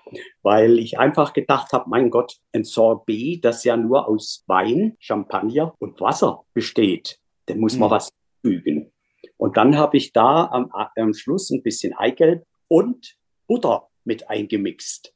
weil 0.43 0.81
ich 0.81 0.99
einfach 0.99 1.33
gedacht 1.33 1.73
habe, 1.73 1.89
mein 1.89 2.11
Gott, 2.11 2.39
ein 2.53 2.65
Sorbet, 2.65 3.45
das 3.45 3.63
ja 3.63 3.77
nur 3.77 4.09
aus 4.09 4.43
Wein, 4.49 4.97
Champagner 4.99 5.75
und 5.79 6.01
Wasser 6.01 6.43
besteht, 6.55 7.21
da 7.47 7.55
muss 7.55 7.77
man 7.77 7.89
mhm. 7.89 7.93
was 7.93 8.11
fügen. 8.43 8.93
Und 9.37 9.57
dann 9.57 9.77
habe 9.77 9.97
ich 9.97 10.13
da 10.13 10.47
am, 10.47 10.73
am 10.97 11.15
Schluss 11.15 11.51
ein 11.51 11.63
bisschen 11.63 11.93
Eigelb 11.97 12.45
und 12.67 13.15
Butter 13.47 13.87
mit 14.03 14.29
eingemixt. 14.29 15.15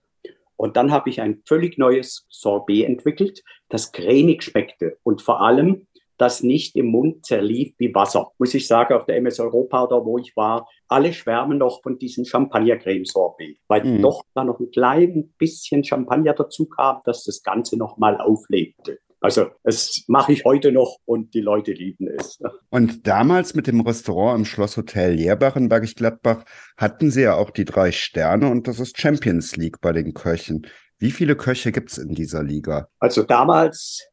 Und 0.58 0.76
dann 0.76 0.90
habe 0.90 1.08
ich 1.08 1.20
ein 1.20 1.40
völlig 1.46 1.78
neues 1.78 2.26
Sorbet 2.28 2.84
entwickelt, 2.84 3.42
das 3.68 3.92
cremig 3.92 4.42
schmeckte 4.42 4.98
und 5.04 5.22
vor 5.22 5.40
allem 5.40 5.86
das 6.16 6.42
nicht 6.42 6.74
im 6.74 6.86
Mund 6.86 7.24
zerlief 7.24 7.74
wie 7.78 7.94
Wasser. 7.94 8.32
Muss 8.38 8.52
ich 8.52 8.66
sagen, 8.66 8.94
auf 8.94 9.06
der 9.06 9.16
MS 9.18 9.38
Europa 9.38 9.84
oder 9.84 10.04
wo 10.04 10.18
ich 10.18 10.36
war, 10.36 10.68
alle 10.88 11.12
schwärmen 11.12 11.58
noch 11.58 11.80
von 11.80 11.96
diesem 11.96 12.24
Champagner-Creme-Sorbet, 12.24 13.58
weil 13.68 13.84
mm. 13.84 14.02
doch 14.02 14.24
da 14.34 14.42
noch 14.42 14.58
ein 14.58 14.72
klein 14.72 15.32
bisschen 15.38 15.84
Champagner 15.84 16.34
dazu 16.34 16.66
kam, 16.66 17.02
dass 17.04 17.22
das 17.22 17.44
Ganze 17.44 17.78
nochmal 17.78 18.20
auflebte. 18.20 18.98
Also 19.20 19.50
das 19.64 20.04
mache 20.06 20.32
ich 20.32 20.44
heute 20.44 20.70
noch 20.70 20.98
und 21.04 21.34
die 21.34 21.40
Leute 21.40 21.72
lieben 21.72 22.08
es. 22.08 22.38
Und 22.70 23.06
damals 23.06 23.54
mit 23.54 23.66
dem 23.66 23.80
Restaurant 23.80 24.38
im 24.38 24.44
Schlosshotel 24.44 25.14
Leerbach 25.14 25.56
in 25.56 25.68
Bergisch 25.68 25.94
Gladbach 25.94 26.44
hatten 26.76 27.10
Sie 27.10 27.22
ja 27.22 27.34
auch 27.34 27.50
die 27.50 27.64
drei 27.64 27.90
Sterne 27.90 28.48
und 28.48 28.68
das 28.68 28.78
ist 28.78 29.00
Champions 29.00 29.56
League 29.56 29.80
bei 29.80 29.92
den 29.92 30.14
Köchen. 30.14 30.66
Wie 30.98 31.10
viele 31.10 31.34
Köche 31.34 31.72
gibt 31.72 31.90
es 31.90 31.98
in 31.98 32.14
dieser 32.14 32.42
Liga? 32.44 32.88
Also 33.00 33.22
damals 33.22 34.08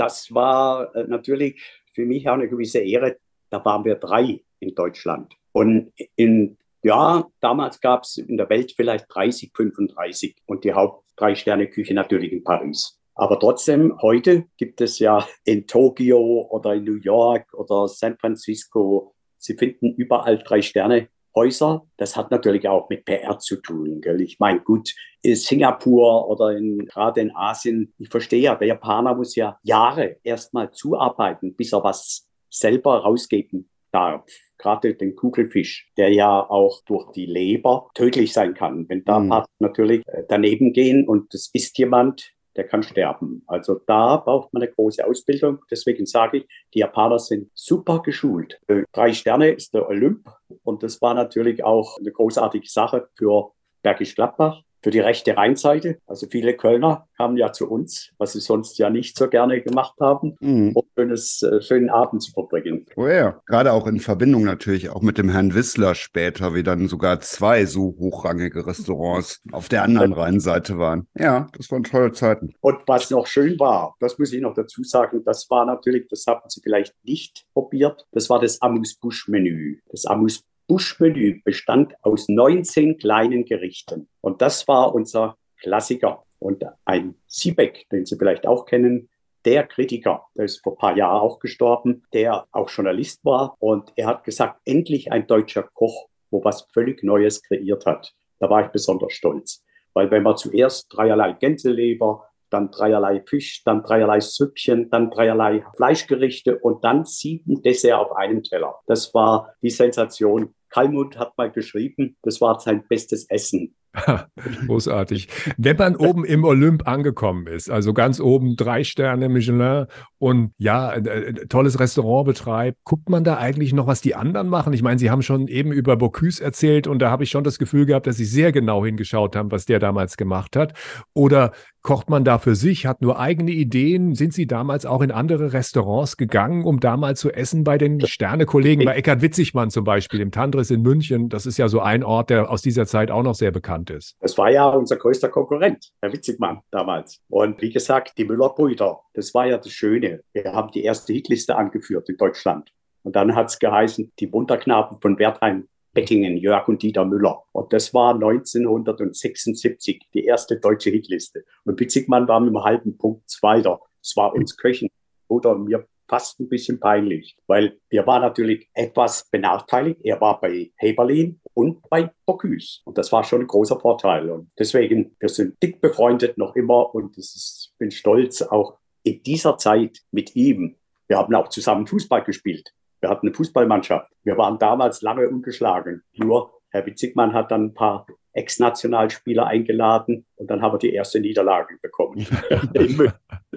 das 0.00 0.32
war 0.32 0.94
äh, 0.96 1.04
natürlich 1.06 1.60
für 1.92 2.06
mich 2.06 2.26
auch 2.26 2.34
eine 2.34 2.48
gewisse 2.48 2.78
Ehre. 2.78 3.18
Da 3.50 3.62
waren 3.64 3.84
wir 3.84 3.96
drei 3.96 4.42
in 4.58 4.74
Deutschland. 4.74 5.34
Und 5.52 5.92
in, 6.16 6.56
ja, 6.82 7.26
damals 7.40 7.80
gab 7.80 8.04
es 8.04 8.16
in 8.16 8.38
der 8.38 8.48
Welt 8.48 8.72
vielleicht 8.74 9.06
30, 9.10 9.52
35 9.54 10.36
und 10.46 10.64
die 10.64 10.72
Haupt-Drei-Sterne-Küche 10.72 11.92
natürlich 11.92 12.32
in 12.32 12.42
Paris. 12.42 12.98
Aber 13.20 13.38
trotzdem, 13.38 14.00
heute 14.00 14.46
gibt 14.56 14.80
es 14.80 14.98
ja 14.98 15.26
in 15.44 15.66
Tokio 15.66 16.48
oder 16.50 16.72
in 16.74 16.84
New 16.84 16.96
York 16.96 17.52
oder 17.52 17.86
San 17.86 18.16
Francisco, 18.16 19.14
Sie 19.36 19.56
finden 19.56 19.94
überall 19.94 20.38
drei 20.38 20.62
Sterne 20.62 21.08
Häuser. 21.34 21.86
Das 21.98 22.16
hat 22.16 22.30
natürlich 22.30 22.66
auch 22.66 22.88
mit 22.88 23.04
PR 23.04 23.38
zu 23.38 23.56
tun. 23.56 24.00
Gell? 24.00 24.22
Ich 24.22 24.38
meine, 24.38 24.60
gut, 24.60 24.94
in 25.20 25.36
Singapur 25.36 26.30
oder 26.30 26.56
in, 26.56 26.86
gerade 26.86 27.20
in 27.20 27.36
Asien, 27.36 27.92
ich 27.98 28.08
verstehe 28.08 28.40
ja, 28.40 28.54
der 28.54 28.68
Japaner 28.68 29.14
muss 29.14 29.36
ja 29.36 29.58
Jahre 29.62 30.16
erstmal 30.24 30.70
zuarbeiten, 30.70 31.54
bis 31.54 31.74
er 31.74 31.84
was 31.84 32.26
selber 32.48 33.00
rausgeben 33.00 33.68
darf. 33.92 34.24
Gerade 34.56 34.94
den 34.94 35.14
Kugelfisch, 35.14 35.90
der 35.98 36.10
ja 36.10 36.40
auch 36.40 36.82
durch 36.86 37.12
die 37.12 37.26
Leber 37.26 37.90
tödlich 37.94 38.32
sein 38.32 38.54
kann. 38.54 38.88
Wenn 38.88 39.04
da 39.04 39.20
mhm. 39.20 39.42
natürlich 39.58 40.06
äh, 40.06 40.24
daneben 40.26 40.72
gehen 40.72 41.06
und 41.06 41.34
das 41.34 41.50
ist 41.52 41.76
jemand, 41.78 42.32
der 42.56 42.64
kann 42.66 42.82
sterben. 42.82 43.42
Also 43.46 43.80
da 43.86 44.16
braucht 44.16 44.52
man 44.52 44.62
eine 44.62 44.72
große 44.72 45.06
Ausbildung. 45.06 45.60
Deswegen 45.70 46.06
sage 46.06 46.38
ich, 46.38 46.48
die 46.74 46.80
Japaner 46.80 47.18
sind 47.18 47.50
super 47.54 48.02
geschult. 48.02 48.60
Äh, 48.66 48.82
drei 48.92 49.12
Sterne 49.12 49.50
ist 49.50 49.74
der 49.74 49.88
Olymp 49.88 50.28
und 50.62 50.82
das 50.82 51.00
war 51.00 51.14
natürlich 51.14 51.64
auch 51.64 51.98
eine 51.98 52.12
großartige 52.12 52.68
Sache 52.68 53.08
für 53.16 53.52
Bergisch 53.82 54.14
Gladbach 54.14 54.62
für 54.82 54.90
die 54.90 55.00
rechte 55.00 55.36
Rheinseite. 55.36 55.98
Also 56.06 56.26
viele 56.30 56.54
Kölner 56.54 57.06
kamen 57.16 57.36
ja 57.36 57.52
zu 57.52 57.68
uns, 57.68 58.10
was 58.18 58.32
sie 58.32 58.40
sonst 58.40 58.78
ja 58.78 58.90
nicht 58.90 59.16
so 59.16 59.28
gerne 59.28 59.60
gemacht 59.60 59.94
haben, 60.00 60.36
mhm. 60.40 60.72
um 60.74 60.84
schönes, 60.96 61.42
äh, 61.42 61.60
schönen 61.60 61.90
Abend 61.90 62.22
zu 62.22 62.32
verbringen. 62.32 62.86
Oh 62.96 63.06
ja, 63.06 63.40
gerade 63.46 63.72
auch 63.72 63.86
in 63.86 64.00
Verbindung 64.00 64.44
natürlich 64.44 64.90
auch 64.90 65.02
mit 65.02 65.18
dem 65.18 65.28
Herrn 65.28 65.54
Wissler 65.54 65.94
später, 65.94 66.54
wie 66.54 66.62
dann 66.62 66.88
sogar 66.88 67.20
zwei 67.20 67.66
so 67.66 67.94
hochrangige 67.98 68.66
Restaurants 68.66 69.42
auf 69.52 69.68
der 69.68 69.82
anderen 69.82 70.12
Rheinseite 70.12 70.78
waren. 70.78 71.06
Ja, 71.18 71.48
das 71.56 71.70
waren 71.70 71.84
tolle 71.84 72.12
Zeiten. 72.12 72.54
Und 72.60 72.78
was 72.86 73.10
noch 73.10 73.26
schön 73.26 73.58
war, 73.58 73.96
das 74.00 74.18
muss 74.18 74.32
ich 74.32 74.40
noch 74.40 74.54
dazu 74.54 74.82
sagen, 74.82 75.22
das 75.24 75.48
war 75.50 75.66
natürlich, 75.66 76.08
das 76.08 76.26
haben 76.26 76.48
Sie 76.48 76.60
vielleicht 76.62 76.94
nicht 77.04 77.44
probiert, 77.52 78.06
das 78.12 78.30
war 78.30 78.40
das 78.40 78.62
Amuse-Busch-Menü. 78.62 79.80
Das 79.90 80.06
Amuse 80.06 80.40
Buschmenü 80.70 81.40
bestand 81.42 81.94
aus 82.02 82.28
19 82.28 82.96
kleinen 82.96 83.44
Gerichten. 83.44 84.08
Und 84.20 84.40
das 84.40 84.68
war 84.68 84.94
unser 84.94 85.36
Klassiker. 85.60 86.22
Und 86.38 86.64
ein 86.84 87.16
Siebeck, 87.26 87.88
den 87.90 88.06
Sie 88.06 88.16
vielleicht 88.16 88.46
auch 88.46 88.66
kennen, 88.66 89.08
der 89.44 89.66
Kritiker, 89.66 90.26
der 90.36 90.44
ist 90.44 90.62
vor 90.62 90.74
ein 90.74 90.78
paar 90.78 90.96
Jahren 90.96 91.22
auch 91.22 91.40
gestorben, 91.40 92.04
der 92.12 92.46
auch 92.52 92.70
Journalist 92.70 93.24
war. 93.24 93.56
Und 93.58 93.92
er 93.96 94.06
hat 94.06 94.22
gesagt, 94.22 94.60
endlich 94.64 95.10
ein 95.10 95.26
deutscher 95.26 95.64
Koch, 95.74 96.08
wo 96.30 96.44
was 96.44 96.68
völlig 96.72 97.02
Neues 97.02 97.42
kreiert 97.42 97.84
hat. 97.84 98.14
Da 98.38 98.48
war 98.48 98.64
ich 98.64 98.70
besonders 98.70 99.12
stolz. 99.12 99.64
Weil 99.92 100.08
wenn 100.12 100.22
man 100.22 100.36
zuerst 100.36 100.86
dreierlei 100.88 101.32
Gänseleber, 101.32 102.28
dann 102.48 102.70
dreierlei 102.70 103.24
Fisch, 103.26 103.64
dann 103.64 103.82
dreierlei 103.82 104.20
Süppchen, 104.20 104.88
dann 104.88 105.10
dreierlei 105.10 105.64
Fleischgerichte 105.74 106.58
und 106.60 106.84
dann 106.84 107.04
sieben 107.04 107.60
Dessert 107.60 107.98
auf 107.98 108.12
einem 108.12 108.44
Teller. 108.44 108.76
Das 108.86 109.12
war 109.14 109.54
die 109.62 109.70
Sensation. 109.70 110.54
Kalmund 110.70 111.18
hat 111.18 111.36
mal 111.36 111.50
geschrieben, 111.50 112.16
das 112.22 112.40
war 112.40 112.58
sein 112.60 112.84
bestes 112.88 113.28
Essen. 113.28 113.74
Großartig. 114.66 115.28
Wenn 115.56 115.76
man 115.76 115.96
oben 115.96 116.24
im 116.24 116.44
Olymp 116.44 116.86
angekommen 116.86 117.48
ist, 117.48 117.70
also 117.70 117.92
ganz 117.92 118.20
oben 118.20 118.54
drei 118.54 118.84
Sterne 118.84 119.28
Michelin 119.28 119.86
und 120.18 120.52
ja, 120.58 120.92
äh, 120.92 121.00
äh, 121.00 121.46
tolles 121.48 121.80
Restaurant 121.80 122.26
betreibt, 122.26 122.78
guckt 122.84 123.08
man 123.08 123.24
da 123.24 123.38
eigentlich 123.38 123.72
noch, 123.72 123.88
was 123.88 124.00
die 124.00 124.14
anderen 124.14 124.48
machen? 124.48 124.72
Ich 124.72 124.82
meine, 124.82 124.98
Sie 125.00 125.10
haben 125.10 125.22
schon 125.22 125.48
eben 125.48 125.72
über 125.72 125.96
Bocuse 125.96 126.42
erzählt 126.42 126.86
und 126.86 127.00
da 127.00 127.10
habe 127.10 127.24
ich 127.24 127.30
schon 127.30 127.42
das 127.42 127.58
Gefühl 127.58 127.84
gehabt, 127.84 128.06
dass 128.06 128.16
Sie 128.16 128.24
sehr 128.24 128.52
genau 128.52 128.84
hingeschaut 128.84 129.34
haben, 129.34 129.50
was 129.50 129.66
der 129.66 129.80
damals 129.80 130.16
gemacht 130.16 130.54
hat. 130.54 130.74
Oder 131.12 131.52
kocht 131.82 132.10
man 132.10 132.24
da 132.24 132.38
für 132.38 132.54
sich, 132.54 132.86
hat 132.86 133.00
nur 133.00 133.18
eigene 133.18 133.52
Ideen? 133.52 134.14
Sind 134.14 134.32
Sie 134.32 134.46
damals 134.46 134.86
auch 134.86 135.00
in 135.00 135.10
andere 135.10 135.52
Restaurants 135.52 136.16
gegangen, 136.16 136.64
um 136.64 136.80
da 136.80 136.96
mal 136.96 137.16
zu 137.16 137.30
essen 137.30 137.64
bei 137.64 137.78
den 137.78 138.06
Sterne-Kollegen, 138.06 138.84
bei 138.84 138.96
Eckhard 138.96 139.22
Witzigmann 139.22 139.70
zum 139.70 139.84
Beispiel, 139.84 140.20
im 140.20 140.30
Tandris 140.30 140.70
in 140.70 140.82
München? 140.82 141.28
Das 141.28 141.46
ist 141.46 141.58
ja 141.58 141.68
so 141.68 141.80
ein 141.80 142.04
Ort, 142.04 142.30
der 142.30 142.50
aus 142.50 142.62
dieser 142.62 142.86
Zeit 142.86 143.10
auch 143.10 143.22
noch 143.22 143.34
sehr 143.34 143.50
bekannt 143.50 143.90
ist. 143.90 144.16
Das 144.20 144.36
war 144.36 144.50
ja 144.50 144.68
unser 144.68 144.96
größter 144.96 145.28
Konkurrent, 145.28 145.90
Herr 146.00 146.12
Witzigmann 146.12 146.60
damals. 146.70 147.20
Und 147.28 147.60
wie 147.62 147.70
gesagt, 147.70 148.18
die 148.18 148.24
Müller-Brüder, 148.24 149.00
das 149.14 149.32
war 149.34 149.46
ja 149.46 149.56
das 149.56 149.72
Schöne. 149.72 150.20
Wir 150.32 150.52
haben 150.52 150.70
die 150.72 150.84
erste 150.84 151.12
Hitliste 151.12 151.56
angeführt 151.56 152.08
in 152.08 152.16
Deutschland. 152.16 152.72
Und 153.02 153.16
dann 153.16 153.34
hat 153.34 153.48
es 153.48 153.58
geheißen, 153.58 154.12
die 154.18 154.32
Wunderknaben 154.32 155.00
von 155.00 155.18
Wertheim, 155.18 155.66
Bettingen, 155.92 156.36
Jörg 156.36 156.68
und 156.68 156.82
Dieter 156.82 157.04
Müller. 157.04 157.42
Und 157.52 157.72
das 157.72 157.92
war 157.94 158.14
1976 158.14 160.08
die 160.14 160.24
erste 160.24 160.58
deutsche 160.58 160.90
Hitliste. 160.90 161.44
Und 161.64 161.80
Witzigmann 161.80 162.28
war 162.28 162.40
mit 162.40 162.54
einem 162.54 162.64
halben 162.64 162.96
Punkt 162.96 163.28
Zweiter. 163.28 163.80
Es 164.02 164.16
war 164.16 164.34
uns 164.34 164.56
Köchen 164.56 164.88
oder 165.28 165.56
mir 165.56 165.86
fast 166.10 166.40
ein 166.40 166.48
bisschen 166.48 166.80
peinlich, 166.80 167.36
weil 167.46 167.78
wir 167.88 168.04
waren 168.06 168.22
natürlich 168.22 168.68
etwas 168.74 169.28
benachteiligt. 169.30 170.00
Er 170.02 170.20
war 170.20 170.40
bei 170.40 170.72
Heberlin 170.76 171.40
und 171.54 171.88
bei 171.88 172.10
Bocuse. 172.26 172.80
Und 172.84 172.98
das 172.98 173.12
war 173.12 173.22
schon 173.22 173.42
ein 173.42 173.46
großer 173.46 173.78
Vorteil. 173.78 174.28
Und 174.28 174.50
deswegen, 174.58 175.14
wir 175.20 175.28
sind 175.28 175.62
dick 175.62 175.80
befreundet 175.80 176.36
noch 176.36 176.56
immer 176.56 176.92
und 176.94 177.16
ich 177.16 177.70
bin 177.78 177.92
stolz, 177.92 178.42
auch 178.42 178.78
in 179.04 179.22
dieser 179.22 179.56
Zeit 179.56 180.00
mit 180.10 180.34
ihm. 180.34 180.76
Wir 181.06 181.18
haben 181.18 181.34
auch 181.34 181.48
zusammen 181.48 181.86
Fußball 181.86 182.24
gespielt. 182.24 182.74
Wir 183.00 183.08
hatten 183.08 183.26
eine 183.26 183.34
Fußballmannschaft. 183.34 184.10
Wir 184.24 184.36
waren 184.36 184.58
damals 184.58 185.02
lange 185.02 185.28
ungeschlagen. 185.28 186.02
Nur 186.14 186.52
Herr 186.70 186.86
Witzigmann 186.86 187.32
hat 187.32 187.50
dann 187.50 187.66
ein 187.66 187.74
paar 187.74 188.06
Ex-Nationalspieler 188.32 189.46
eingeladen 189.46 190.24
und 190.36 190.50
dann 190.50 190.62
haben 190.62 190.74
wir 190.74 190.78
die 190.78 190.92
erste 190.92 191.18
Niederlage 191.18 191.78
bekommen 191.82 192.24
in, 192.74 193.12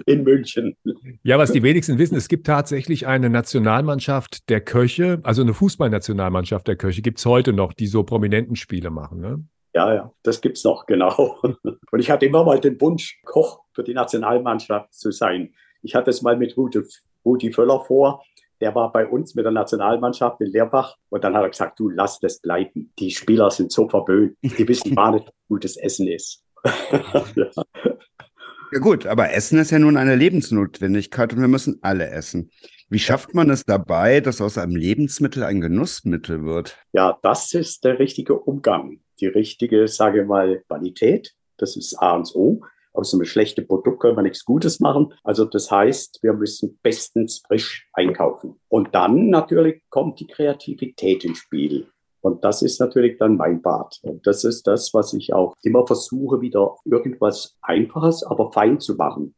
in, 0.06 0.24
München. 0.24 0.76
Ja, 1.22 1.38
was 1.38 1.52
die 1.52 1.62
wenigsten 1.62 1.98
wissen, 1.98 2.16
es 2.16 2.28
gibt 2.28 2.46
tatsächlich 2.46 3.06
eine 3.06 3.30
Nationalmannschaft 3.30 4.48
der 4.48 4.60
Köche, 4.60 5.20
also 5.22 5.42
eine 5.42 5.54
Fußballnationalmannschaft 5.54 6.66
der 6.66 6.74
Köche, 6.74 7.02
gibt 7.02 7.18
es 7.18 7.26
heute 7.26 7.52
noch, 7.52 7.72
die 7.72 7.86
so 7.86 8.02
prominenten 8.02 8.56
Spiele 8.56 8.90
machen. 8.90 9.20
Ne? 9.20 9.44
Ja, 9.74 9.94
ja, 9.94 10.12
das 10.24 10.40
gibt 10.40 10.56
es 10.56 10.64
noch, 10.64 10.86
genau. 10.86 11.38
Und 11.42 12.00
ich 12.00 12.10
hatte 12.10 12.26
immer 12.26 12.44
mal 12.44 12.58
den 12.58 12.80
Wunsch, 12.80 13.20
Koch 13.24 13.62
für 13.72 13.84
die 13.84 13.94
Nationalmannschaft 13.94 14.92
zu 14.92 15.12
sein. 15.12 15.54
Ich 15.82 15.94
hatte 15.94 16.10
es 16.10 16.22
mal 16.22 16.36
mit 16.36 16.56
Rudi, 16.56 16.80
Rudi 17.24 17.52
Völler 17.52 17.80
vor, 17.80 18.24
der 18.60 18.74
war 18.74 18.92
bei 18.92 19.06
uns 19.06 19.34
mit 19.34 19.44
der 19.44 19.52
Nationalmannschaft 19.52 20.40
in 20.40 20.48
Leerbach 20.48 20.96
und 21.08 21.24
dann 21.24 21.34
hat 21.34 21.42
er 21.42 21.50
gesagt, 21.50 21.78
du 21.78 21.88
lass 21.88 22.20
das 22.20 22.40
bleiben. 22.40 22.92
Die 22.98 23.10
Spieler 23.10 23.50
sind 23.50 23.72
so 23.72 23.88
verwöhnt, 23.88 24.36
die 24.42 24.66
wissen 24.68 24.94
gar 24.94 25.12
nicht, 25.12 25.26
wie 25.26 25.54
gutes 25.54 25.76
Essen 25.76 26.08
ist. 26.08 26.42
ja. 27.34 27.50
ja 28.72 28.78
gut, 28.80 29.06
aber 29.06 29.32
Essen 29.32 29.58
ist 29.58 29.70
ja 29.70 29.78
nun 29.78 29.96
eine 29.96 30.16
Lebensnotwendigkeit 30.16 31.32
und 31.32 31.40
wir 31.40 31.48
müssen 31.48 31.78
alle 31.82 32.08
essen. 32.08 32.50
Wie 32.88 32.98
schafft 32.98 33.34
man 33.34 33.50
es 33.50 33.64
dabei, 33.64 34.20
dass 34.20 34.40
aus 34.40 34.58
einem 34.58 34.76
Lebensmittel 34.76 35.42
ein 35.42 35.60
Genussmittel 35.60 36.44
wird? 36.44 36.76
Ja, 36.92 37.18
das 37.22 37.52
ist 37.54 37.84
der 37.84 37.98
richtige 37.98 38.38
Umgang, 38.38 39.00
die 39.20 39.26
richtige, 39.26 39.88
sage 39.88 40.22
ich 40.22 40.28
mal, 40.28 40.62
Qualität. 40.68 41.34
Das 41.56 41.76
ist 41.76 41.96
A 41.96 42.14
und 42.14 42.34
O. 42.34 42.62
Aus 42.94 43.12
einem 43.12 43.24
schlechten 43.24 43.66
Produkt 43.66 44.00
können 44.00 44.16
wir 44.16 44.22
nichts 44.22 44.44
Gutes 44.44 44.80
machen. 44.80 45.12
Also 45.22 45.44
das 45.44 45.70
heißt, 45.70 46.20
wir 46.22 46.32
müssen 46.32 46.78
bestens 46.82 47.42
frisch 47.46 47.88
einkaufen. 47.92 48.58
Und 48.68 48.94
dann 48.94 49.28
natürlich 49.28 49.82
kommt 49.90 50.20
die 50.20 50.26
Kreativität 50.26 51.24
ins 51.24 51.38
Spiel. 51.38 51.88
Und 52.22 52.42
das 52.44 52.62
ist 52.62 52.80
natürlich 52.80 53.18
dann 53.18 53.36
mein 53.36 53.60
Bad. 53.60 53.98
Und 54.02 54.26
das 54.26 54.44
ist 54.44 54.66
das, 54.66 54.94
was 54.94 55.12
ich 55.12 55.34
auch 55.34 55.54
immer 55.62 55.86
versuche, 55.86 56.40
wieder 56.40 56.76
irgendwas 56.86 57.58
Einfaches, 57.60 58.22
aber 58.22 58.50
fein 58.52 58.80
zu 58.80 58.94
machen 58.94 59.34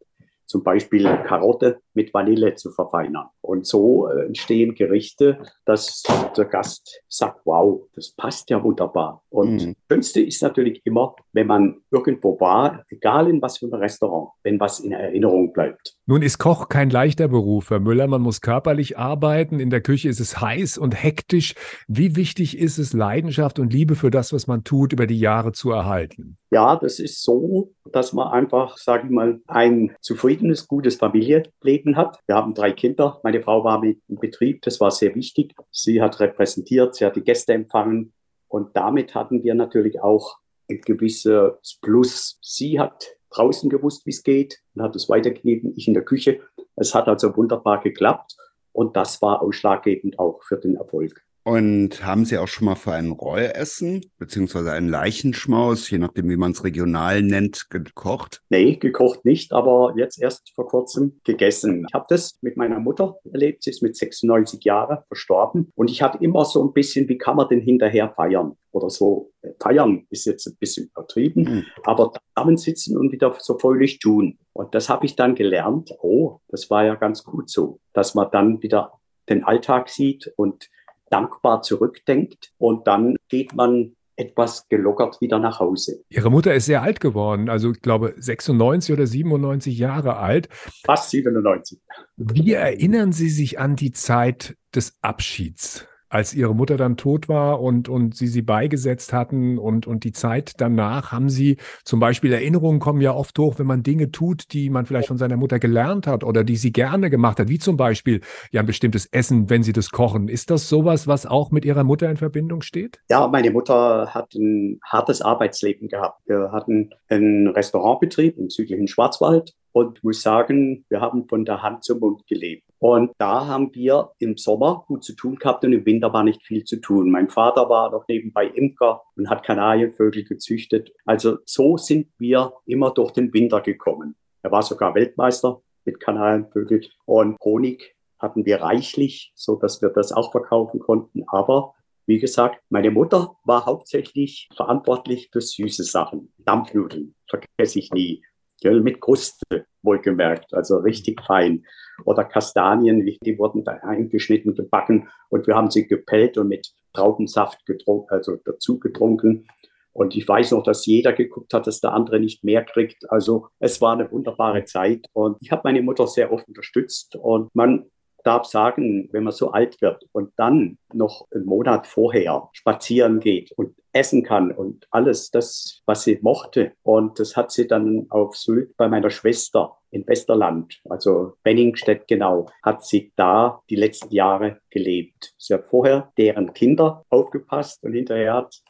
zum 0.47 0.63
Beispiel 0.63 1.05
Karotte 1.27 1.81
mit 1.93 2.15
Vanille 2.15 2.55
zu 2.55 2.71
verfeinern. 2.71 3.29
Und 3.47 3.65
so 3.65 4.09
äh, 4.09 4.27
entstehen 4.27 4.75
Gerichte, 4.75 5.39
dass 5.65 6.03
der 6.37 6.47
Gast 6.47 7.01
sagt, 7.09 7.41
wow, 7.45 7.83
das 7.95 8.11
passt 8.11 8.51
ja 8.51 8.63
wunderbar. 8.63 9.23
Und 9.29 9.65
mhm. 9.65 9.75
das 9.89 9.97
Schönste 9.97 10.21
ist 10.21 10.43
natürlich 10.43 10.81
immer, 10.85 11.15
wenn 11.33 11.47
man 11.47 11.77
irgendwo 11.93 12.41
war, 12.41 12.85
egal 12.89 13.29
in 13.29 13.41
was 13.41 13.59
für 13.59 13.67
einem 13.67 13.75
Restaurant, 13.75 14.31
wenn 14.43 14.59
was 14.59 14.81
in 14.81 14.91
Erinnerung 14.91 15.53
bleibt. 15.53 15.97
Nun 16.07 16.23
ist 16.23 16.39
Koch 16.39 16.69
kein 16.69 16.91
leichter 16.91 17.29
Beruf, 17.29 17.71
Herr 17.71 17.81
Müller. 17.81 18.07
Man 18.09 18.23
muss 18.23 18.41
körperlich 18.41 18.99
arbeiten. 18.99 19.61
In 19.61 19.71
der 19.71 19.81
Küche 19.81 20.09
ist 20.09 20.21
es 20.21 20.41
heiß 20.41 20.79
und 20.79 21.01
hektisch. 21.01 21.55
Wie 21.87 22.17
wichtig 22.17 22.59
ist 22.59 22.79
es, 22.79 22.93
Leidenschaft 22.93 23.59
und 23.59 23.73
Liebe 23.73 23.95
für 23.95 24.11
das, 24.11 24.33
was 24.33 24.47
man 24.47 24.65
tut, 24.65 24.93
über 24.93 25.07
die 25.07 25.19
Jahre 25.19 25.53
zu 25.53 25.71
erhalten? 25.71 26.39
Ja, 26.51 26.77
das 26.77 27.01
ist 27.01 27.23
so, 27.23 27.73
dass 27.93 28.13
man 28.13 28.29
einfach, 28.29 28.79
sage 28.79 29.07
ich 29.07 29.11
mal, 29.11 29.41
ein 29.47 29.97
zufriedenes, 30.01 30.69
gutes 30.69 30.97
Familienleben 30.97 31.97
hat. 31.97 32.21
Wir 32.27 32.37
haben 32.37 32.55
drei 32.55 32.73
Kinder. 32.73 33.21
Meine 33.23 33.36
Frau 33.43 33.65
war 33.65 33.81
mit 33.81 34.01
im 34.09 34.17
Betrieb. 34.17 34.63
Das 34.63 34.81
war 34.81 34.91
sehr 34.91 35.15
wichtig. 35.15 35.55
Sie 35.71 36.01
hat 36.01 36.21
repräsentiert, 36.21 36.95
sie 36.95 37.05
hat 37.05 37.17
die 37.17 37.25
Gäste 37.25 37.53
empfangen. 37.53 38.13
Und 38.49 38.77
damit 38.77 39.15
hatten 39.15 39.43
wir 39.43 39.55
natürlich 39.55 40.01
auch 40.01 40.39
ein 40.71 40.81
gewisses 40.81 41.79
Plus. 41.81 42.39
Sie 42.41 42.79
hat 42.79 43.17
draußen 43.31 43.69
gewusst, 43.69 44.07
wie 44.07 44.11
es 44.11 44.23
geht 44.23 44.61
und 44.75 44.83
hat 44.83 44.97
es 44.97 45.09
weitergegeben, 45.09 45.75
ich 45.77 45.89
in 45.89 45.95
der 45.95 46.05
Küche. 46.05 46.41
Es 46.77 46.95
hat 46.95 47.09
also 47.09 47.37
wunderbar 47.37 47.81
geklappt 47.81 48.37
und 48.73 48.97
das 48.97 49.21
war 49.23 49.43
ausschlaggebend 49.43 50.19
auch 50.19 50.43
für 50.43 50.57
den 50.57 50.77
Erfolg. 50.77 51.26
Und 51.47 52.05
haben 52.05 52.25
Sie 52.25 52.39
auch 52.39 52.49
schon 52.49 52.65
mal 52.65 52.75
für 52.75 52.91
ein 52.91 53.13
Reuessen 53.13 54.05
beziehungsweise 54.19 54.73
einen 54.73 54.89
Leichenschmaus, 54.89 55.89
je 55.89 55.99
nachdem, 55.99 56.29
wie 56.29 56.37
man 56.37 56.51
es 56.51 56.65
regional 56.65 57.23
nennt, 57.23 57.71
gekocht? 57.71 58.43
Nee, 58.49 58.75
gekocht 58.75 59.25
nicht, 59.25 59.53
aber 59.53 59.95
jetzt 59.97 60.21
erst 60.21 60.53
vor 60.57 60.67
kurzem 60.67 61.21
gegessen. 61.23 61.87
Ich 61.87 61.95
habe 61.95 62.07
das 62.09 62.37
mit 62.43 62.57
meiner 62.57 62.81
Mutter 62.81 63.21
erlebt. 63.33 63.63
Sie 63.63 63.71
ist 63.71 63.81
mit 63.81 63.97
96 63.97 64.65
Jahren 64.65 64.99
verstorben. 65.07 65.71
Und 65.77 65.89
ich 65.89 66.03
hatte 66.03 66.19
immer 66.21 66.45
so 66.45 66.65
ein 66.65 66.73
bisschen, 66.73 67.09
wie 67.09 67.17
kann 67.17 67.37
man 67.37 67.47
denn 67.47 67.61
hinterher 67.61 68.13
feiern? 68.17 68.57
Oder 68.73 68.91
so, 68.91 69.31
äh, 69.43 69.51
feiern 69.63 70.05
ist 70.11 70.27
jetzt 70.27 70.49
ein 70.49 70.57
bisschen 70.59 70.89
übertrieben, 70.89 71.43
mhm. 71.43 71.65
aber 71.85 72.11
zusammensitzen 72.35 72.97
und 72.97 73.13
wieder 73.13 73.33
so 73.39 73.57
fröhlich 73.57 74.01
tun. 74.01 74.37
Und 74.53 74.75
das 74.75 74.89
habe 74.89 75.07
ich 75.07 75.15
dann 75.15 75.37
gelernt. 75.37 75.93
Oh, 76.01 76.41
das 76.49 76.71
war 76.71 76.85
ja 76.85 76.97
ganz 76.97 77.23
gut 77.23 77.49
so, 77.49 77.79
dass 77.93 78.17
man 78.17 78.33
dann 78.33 78.65
wieder 78.65 78.95
den 79.29 79.45
Alltag 79.45 79.89
sieht 79.91 80.33
und 80.37 80.69
dankbar 81.11 81.63
zurückdenkt 81.63 82.53
und 82.59 82.87
dann 82.87 83.17
geht 83.29 83.55
man 83.55 83.97
etwas 84.17 84.67
gelockert 84.69 85.21
wieder 85.21 85.39
nach 85.39 85.61
Hause. 85.61 86.03
Ihre 86.09 86.31
Mutter 86.31 86.55
ist 86.55 86.67
sehr 86.67 86.83
alt 86.83 87.01
geworden, 87.01 87.49
also 87.49 87.73
ich 87.73 87.83
glaube 87.83 88.15
96 88.17 88.93
oder 88.95 89.07
97 89.07 89.77
Jahre 89.79 90.17
alt. 90.17 90.49
Fast 90.85 91.11
97. 91.11 91.79
Wie 92.17 92.53
erinnern 92.53 93.13
Sie 93.13 93.29
sich 93.29 93.59
an 93.59 93.77
die 93.77 93.93
Zeit 93.93 94.57
des 94.75 94.97
Abschieds? 95.03 95.87
Als 96.09 96.35
ihre 96.35 96.55
Mutter 96.55 96.77
dann 96.77 96.97
tot 96.97 97.29
war 97.29 97.61
und, 97.61 97.89
und 97.89 98.15
sie 98.15 98.27
sie 98.27 98.43
beigesetzt 98.43 99.13
hatten 99.13 99.59
und, 99.59 99.87
und 99.87 100.05
die 100.05 100.13
Zeit 100.13 100.55
danach, 100.59 101.13
haben 101.13 101.29
sie 101.29 101.57
zum 101.85 102.01
Beispiel 102.01 102.33
Erinnerungen 102.33 102.81
kommen 102.81 103.01
ja 103.01 103.15
oft 103.15 103.39
hoch, 103.39 103.59
wenn 103.59 103.67
man 103.67 103.83
Dinge 103.83 104.11
tut, 104.11 104.53
die 104.53 104.71
man 104.71 104.87
vielleicht 104.87 105.09
von 105.09 105.19
seiner 105.19 105.37
Mutter 105.37 105.59
gelernt 105.59 106.07
hat 106.07 106.25
oder 106.25 106.45
die 106.45 106.57
sie 106.57 106.73
gerne 106.73 107.11
gemacht 107.11 107.41
hat, 107.41 107.49
wie 107.49 107.59
zum 107.59 107.77
Beispiel 107.77 108.21
ja 108.51 108.61
ein 108.61 108.67
bestimmtes 108.67 109.07
Essen, 109.07 109.51
wenn 109.51 109.63
sie 109.63 109.73
das 109.73 109.91
kochen. 109.91 110.29
Ist 110.29 110.51
das 110.51 110.69
sowas, 110.69 111.07
was 111.07 111.27
auch 111.27 111.51
mit 111.51 111.65
ihrer 111.65 111.85
Mutter 111.85 112.09
in 112.09 112.17
Verbindung 112.17 112.63
steht? 112.63 113.01
Ja, 113.11 113.27
meine 113.29 113.51
Mutter 113.51 114.15
hat 114.15 114.35
ein 114.35 114.81
hartes 114.85 115.23
Arbeitsleben 115.23 115.89
gehabt. 115.89 116.21
Wir 116.27 116.51
hatten 116.53 116.91
einen 117.09 117.49
Restaurantbetrieb 117.49 118.39
im 118.39 118.51
südlichen 118.51 118.89
Schwarzwald 118.89 119.55
und 119.73 120.03
muss 120.03 120.23
sagen, 120.23 120.85
wir 120.89 121.01
haben 121.01 121.29
von 121.29 121.45
der 121.45 121.63
Hand 121.63 121.85
zum 121.85 121.99
Mund 122.01 122.27
gelebt. 122.27 122.66
Und 122.79 123.13
da 123.19 123.47
haben 123.47 123.75
wir 123.75 124.13
im 124.19 124.37
Sommer 124.37 124.85
gut 124.87 125.03
zu 125.03 125.15
tun 125.15 125.37
gehabt 125.37 125.65
und 125.65 125.73
im 125.73 125.87
Winter 125.87 126.13
war 126.13 126.23
nicht 126.23 126.43
viel 126.43 126.65
zu 126.65 126.77
tun. 126.77 127.11
Mein 127.11 127.31
Vater 127.31 127.69
war 127.69 127.91
noch 127.91 128.07
nebenbei 128.09 128.47
Imker 128.47 129.03
und 129.17 129.31
hat 129.31 129.45
Kanarienvögel 129.45 130.25
gezüchtet. 130.25 130.93
Also 131.05 131.39
so 131.47 131.77
sind 131.79 132.09
wir 132.19 132.53
immer 132.67 132.93
durch 132.93 133.13
den 133.13 133.33
Winter 133.33 133.61
gekommen. 133.63 134.15
Er 134.43 134.53
war 134.53 134.63
sogar 134.63 134.95
Weltmeister 134.95 135.63
mit 135.85 136.01
Kanarienvögeln 136.01 136.85
und 137.07 137.39
Honig 137.43 137.97
hatten 138.19 138.45
wir 138.45 138.61
reichlich, 138.61 139.33
so 139.35 139.57
dass 139.57 139.81
wir 139.83 139.91
das 139.91 140.13
auch 140.13 140.33
verkaufen 140.33 140.81
konnten. 140.81 141.25
Aber 141.29 141.75
wie 142.07 142.19
gesagt, 142.19 142.63
meine 142.71 142.91
Mutter 142.91 143.37
war 143.45 143.67
hauptsächlich 143.67 144.49
verantwortlich 144.55 145.29
für 145.33 145.41
süße 145.41 145.85
Sachen. 145.85 146.33
Dampfnudeln 146.39 147.15
vergesse 147.29 147.79
ich 147.79 147.91
nie. 147.93 148.23
Mit 148.63 149.01
Kruste, 149.01 149.67
wohlgemerkt, 149.87 150.53
also 150.53 150.79
richtig 150.79 151.23
fein 151.23 151.65
oder 152.05 152.25
Kastanien, 152.25 153.07
die 153.07 153.39
wurden 153.39 153.65
da 153.65 153.73
eingeschnitten, 153.83 154.55
gebacken 154.55 155.09
und 155.31 155.47
wir 155.47 155.55
haben 155.55 155.71
sie 155.71 155.87
gepellt 155.87 156.37
und 156.37 156.49
mit 156.49 156.75
Traubensaft 156.93 157.65
getrunken, 157.65 158.13
also 158.13 158.37
dazu 158.45 158.79
getrunken. 158.79 159.47
Und 159.93 160.15
ich 160.15 160.29
weiß 160.29 160.51
noch, 160.51 160.63
dass 160.63 160.85
jeder 160.85 161.15
geguckt 161.15 161.55
hat, 161.55 161.67
dass 161.67 161.81
der 161.81 161.95
andere 161.95 162.21
nicht 162.21 162.45
mehr 162.45 162.63
kriegt. 162.65 163.11
Also 163.11 163.49
es 163.59 163.81
war 163.81 163.95
eine 163.95 164.11
wunderbare 164.11 164.65
Zeit 164.65 165.07
und 165.15 165.39
ich 165.41 165.51
habe 165.51 165.63
meine 165.65 165.81
Mutter 165.81 166.07
sehr 166.07 166.33
oft 166.33 166.47
unterstützt 166.49 167.17
und 167.17 167.55
man 167.55 167.87
darf 168.27 168.47
sagen, 168.47 169.09
wenn 169.13 169.25
man 169.25 169.33
so 169.33 169.53
alt 169.53 169.81
wird 169.81 170.05
und 170.13 170.33
dann 170.37 170.79
noch 170.93 171.27
einen 171.33 171.45
Monat 171.45 171.87
vorher 171.87 172.49
spazieren 172.53 173.21
geht 173.21 173.53
und 173.53 173.75
essen 173.93 174.23
kann 174.23 174.53
und 174.53 174.87
alles 174.91 175.31
das, 175.31 175.83
was 175.87 176.05
sie 176.05 176.19
mochte. 176.21 176.73
Und 176.83 177.19
das 177.19 177.37
hat 177.37 177.51
sie 177.51 177.67
dann 177.67 178.07
auf 178.11 178.37
Sylt 178.37 178.77
bei 178.77 178.89
meiner 178.89 179.11
Schwester 179.11 179.79
in 179.91 180.07
Westerland, 180.07 180.81
also 180.91 181.35
Benningstedt 181.43 182.07
genau, 182.07 182.47
hat 182.63 182.85
sie 182.85 183.13
da 183.17 183.63
die 183.71 183.77
letzten 183.77 184.13
Jahre 184.13 184.61
gelebt. 184.71 185.35
Sie 185.39 185.55
hat 185.55 185.65
vorher 185.71 186.13
deren 186.19 186.53
Kinder 186.53 187.05
aufgepasst 187.09 187.83
und 187.83 187.95
hinterher 187.95 188.35
hat 188.35 188.63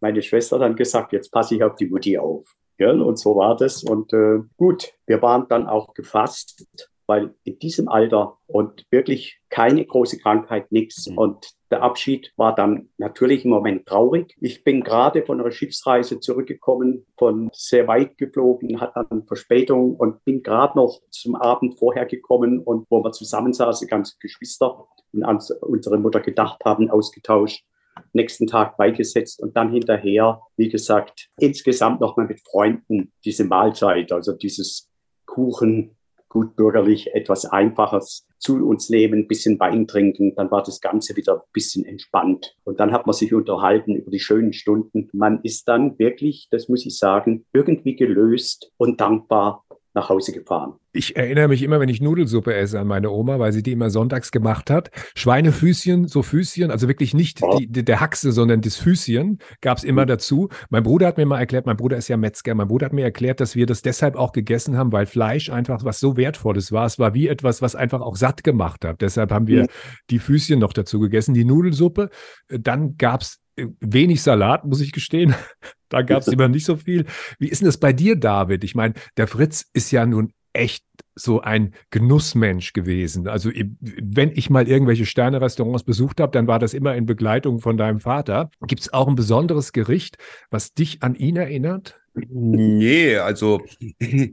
meine 0.00 0.20
Schwester 0.20 0.58
dann 0.58 0.76
gesagt, 0.76 1.12
jetzt 1.12 1.30
passe 1.30 1.54
ich 1.54 1.64
auf 1.64 1.76
die 1.76 1.86
Mutti 1.86 2.18
auf. 2.18 2.54
Ja, 2.78 2.90
und 2.90 3.18
so 3.18 3.36
war 3.36 3.56
das. 3.56 3.82
Und 3.82 4.12
äh, 4.12 4.40
gut, 4.58 4.92
wir 5.06 5.22
waren 5.22 5.46
dann 5.48 5.66
auch 5.66 5.94
gefasst 5.94 6.66
weil 7.06 7.34
in 7.44 7.58
diesem 7.58 7.88
Alter 7.88 8.38
und 8.46 8.84
wirklich 8.90 9.38
keine 9.48 9.84
große 9.84 10.18
Krankheit, 10.18 10.70
nichts. 10.72 11.08
Mhm. 11.08 11.18
Und 11.18 11.50
der 11.70 11.82
Abschied 11.82 12.32
war 12.36 12.54
dann 12.54 12.90
natürlich 12.98 13.44
im 13.44 13.50
Moment 13.50 13.86
traurig. 13.86 14.34
Ich 14.40 14.64
bin 14.64 14.82
gerade 14.82 15.24
von 15.24 15.40
einer 15.40 15.50
Schiffsreise 15.50 16.20
zurückgekommen, 16.20 17.06
von 17.18 17.50
sehr 17.52 17.88
weit 17.88 18.18
geflogen, 18.18 18.80
hatte 18.80 19.06
dann 19.08 19.26
Verspätung 19.26 19.96
und 19.96 20.24
bin 20.24 20.42
gerade 20.42 20.76
noch 20.76 21.00
zum 21.10 21.34
Abend 21.34 21.78
vorher 21.78 22.06
gekommen 22.06 22.60
und 22.60 22.86
wo 22.90 23.02
wir 23.02 23.12
zusammensaßen, 23.12 23.88
ganze 23.88 24.16
Geschwister 24.20 24.86
und 25.12 25.24
an 25.24 25.40
unsere 25.60 25.98
Mutter 25.98 26.20
gedacht 26.20 26.64
haben, 26.64 26.90
ausgetauscht 26.90 27.64
nächsten 28.12 28.46
Tag 28.46 28.76
beigesetzt 28.76 29.40
und 29.40 29.56
dann 29.56 29.72
hinterher, 29.72 30.42
wie 30.56 30.68
gesagt, 30.68 31.28
insgesamt 31.38 32.00
nochmal 32.00 32.26
mit 32.26 32.40
Freunden 32.40 33.12
diese 33.24 33.44
Mahlzeit, 33.44 34.12
also 34.12 34.32
dieses 34.32 34.90
Kuchen, 35.26 35.96
gut 36.36 36.54
bürgerlich 36.54 37.14
etwas 37.14 37.46
Einfaches 37.46 38.26
zu 38.36 38.68
uns 38.68 38.90
nehmen, 38.90 39.20
ein 39.20 39.26
bisschen 39.26 39.58
Wein 39.58 39.86
trinken, 39.86 40.34
dann 40.34 40.50
war 40.50 40.62
das 40.62 40.82
Ganze 40.82 41.16
wieder 41.16 41.36
ein 41.36 41.50
bisschen 41.54 41.86
entspannt. 41.86 42.54
Und 42.64 42.78
dann 42.78 42.92
hat 42.92 43.06
man 43.06 43.14
sich 43.14 43.32
unterhalten 43.32 43.94
über 43.94 44.10
die 44.10 44.20
schönen 44.20 44.52
Stunden. 44.52 45.08
Man 45.14 45.40
ist 45.44 45.66
dann 45.66 45.98
wirklich, 45.98 46.48
das 46.50 46.68
muss 46.68 46.84
ich 46.84 46.98
sagen, 46.98 47.46
irgendwie 47.54 47.96
gelöst 47.96 48.70
und 48.76 49.00
dankbar 49.00 49.64
nach 49.96 50.10
Hause 50.10 50.30
gefahren. 50.30 50.74
Ich 50.92 51.16
erinnere 51.16 51.48
mich 51.48 51.62
immer, 51.62 51.80
wenn 51.80 51.88
ich 51.88 52.00
Nudelsuppe 52.00 52.54
esse, 52.54 52.78
an 52.78 52.86
meine 52.86 53.10
Oma, 53.10 53.38
weil 53.38 53.52
sie 53.52 53.62
die 53.62 53.72
immer 53.72 53.90
sonntags 53.90 54.30
gemacht 54.30 54.70
hat. 54.70 54.90
Schweinefüßchen, 55.16 56.06
so 56.06 56.22
Füßchen, 56.22 56.70
also 56.70 56.86
wirklich 56.86 57.14
nicht 57.14 57.40
ja. 57.40 57.56
die, 57.58 57.84
der 57.84 58.00
Haxe, 58.00 58.30
sondern 58.30 58.60
das 58.60 58.76
Füßchen 58.76 59.38
gab 59.62 59.78
es 59.78 59.84
immer 59.84 60.02
mhm. 60.02 60.08
dazu. 60.08 60.48
Mein 60.68 60.82
Bruder 60.82 61.06
hat 61.06 61.16
mir 61.16 61.26
mal 61.26 61.40
erklärt, 61.40 61.66
mein 61.66 61.76
Bruder 61.76 61.96
ist 61.96 62.08
ja 62.08 62.16
Metzger, 62.16 62.54
mein 62.54 62.68
Bruder 62.68 62.86
hat 62.86 62.92
mir 62.92 63.04
erklärt, 63.04 63.40
dass 63.40 63.56
wir 63.56 63.66
das 63.66 63.82
deshalb 63.82 64.16
auch 64.16 64.32
gegessen 64.32 64.76
haben, 64.76 64.92
weil 64.92 65.06
Fleisch 65.06 65.50
einfach 65.50 65.82
was 65.82 65.98
so 65.98 66.16
Wertvolles 66.16 66.70
war. 66.72 66.86
Es 66.86 66.98
war 66.98 67.14
wie 67.14 67.28
etwas, 67.28 67.62
was 67.62 67.74
einfach 67.74 68.02
auch 68.02 68.16
satt 68.16 68.44
gemacht 68.44 68.84
hat. 68.84 69.00
Deshalb 69.00 69.32
haben 69.32 69.48
wir 69.48 69.62
mhm. 69.62 69.68
die 70.10 70.18
Füßchen 70.18 70.60
noch 70.60 70.74
dazu 70.74 71.00
gegessen, 71.00 71.32
die 71.32 71.44
Nudelsuppe. 71.44 72.10
Dann 72.48 72.96
gab 72.98 73.22
es 73.22 73.40
wenig 73.80 74.22
Salat, 74.22 74.64
muss 74.64 74.80
ich 74.80 74.92
gestehen. 74.92 75.34
Da 75.88 76.02
gab 76.02 76.22
es 76.22 76.26
immer 76.26 76.48
nicht 76.48 76.66
so 76.66 76.74
viel. 76.74 77.04
Wie 77.38 77.46
ist 77.46 77.60
denn 77.60 77.66
das 77.66 77.78
bei 77.78 77.92
dir, 77.92 78.16
David? 78.16 78.64
Ich 78.64 78.74
meine, 78.74 78.94
der 79.16 79.28
Fritz 79.28 79.64
ist 79.72 79.92
ja 79.92 80.04
nun 80.04 80.32
echt 80.52 80.84
so 81.14 81.40
ein 81.40 81.74
Genussmensch 81.90 82.72
gewesen. 82.72 83.28
Also 83.28 83.50
wenn 83.80 84.32
ich 84.32 84.50
mal 84.50 84.68
irgendwelche 84.68 85.06
Sterne-Restaurants 85.06 85.84
besucht 85.84 86.20
habe, 86.20 86.32
dann 86.32 86.46
war 86.46 86.58
das 86.58 86.74
immer 86.74 86.96
in 86.96 87.06
Begleitung 87.06 87.60
von 87.60 87.76
deinem 87.76 88.00
Vater. 88.00 88.50
Gibt 88.66 88.82
es 88.82 88.92
auch 88.92 89.06
ein 89.06 89.14
besonderes 89.14 89.72
Gericht, 89.72 90.18
was 90.50 90.74
dich 90.74 91.02
an 91.02 91.14
ihn 91.14 91.36
erinnert? 91.36 92.00
Nee, 92.14 93.16
also 93.16 93.62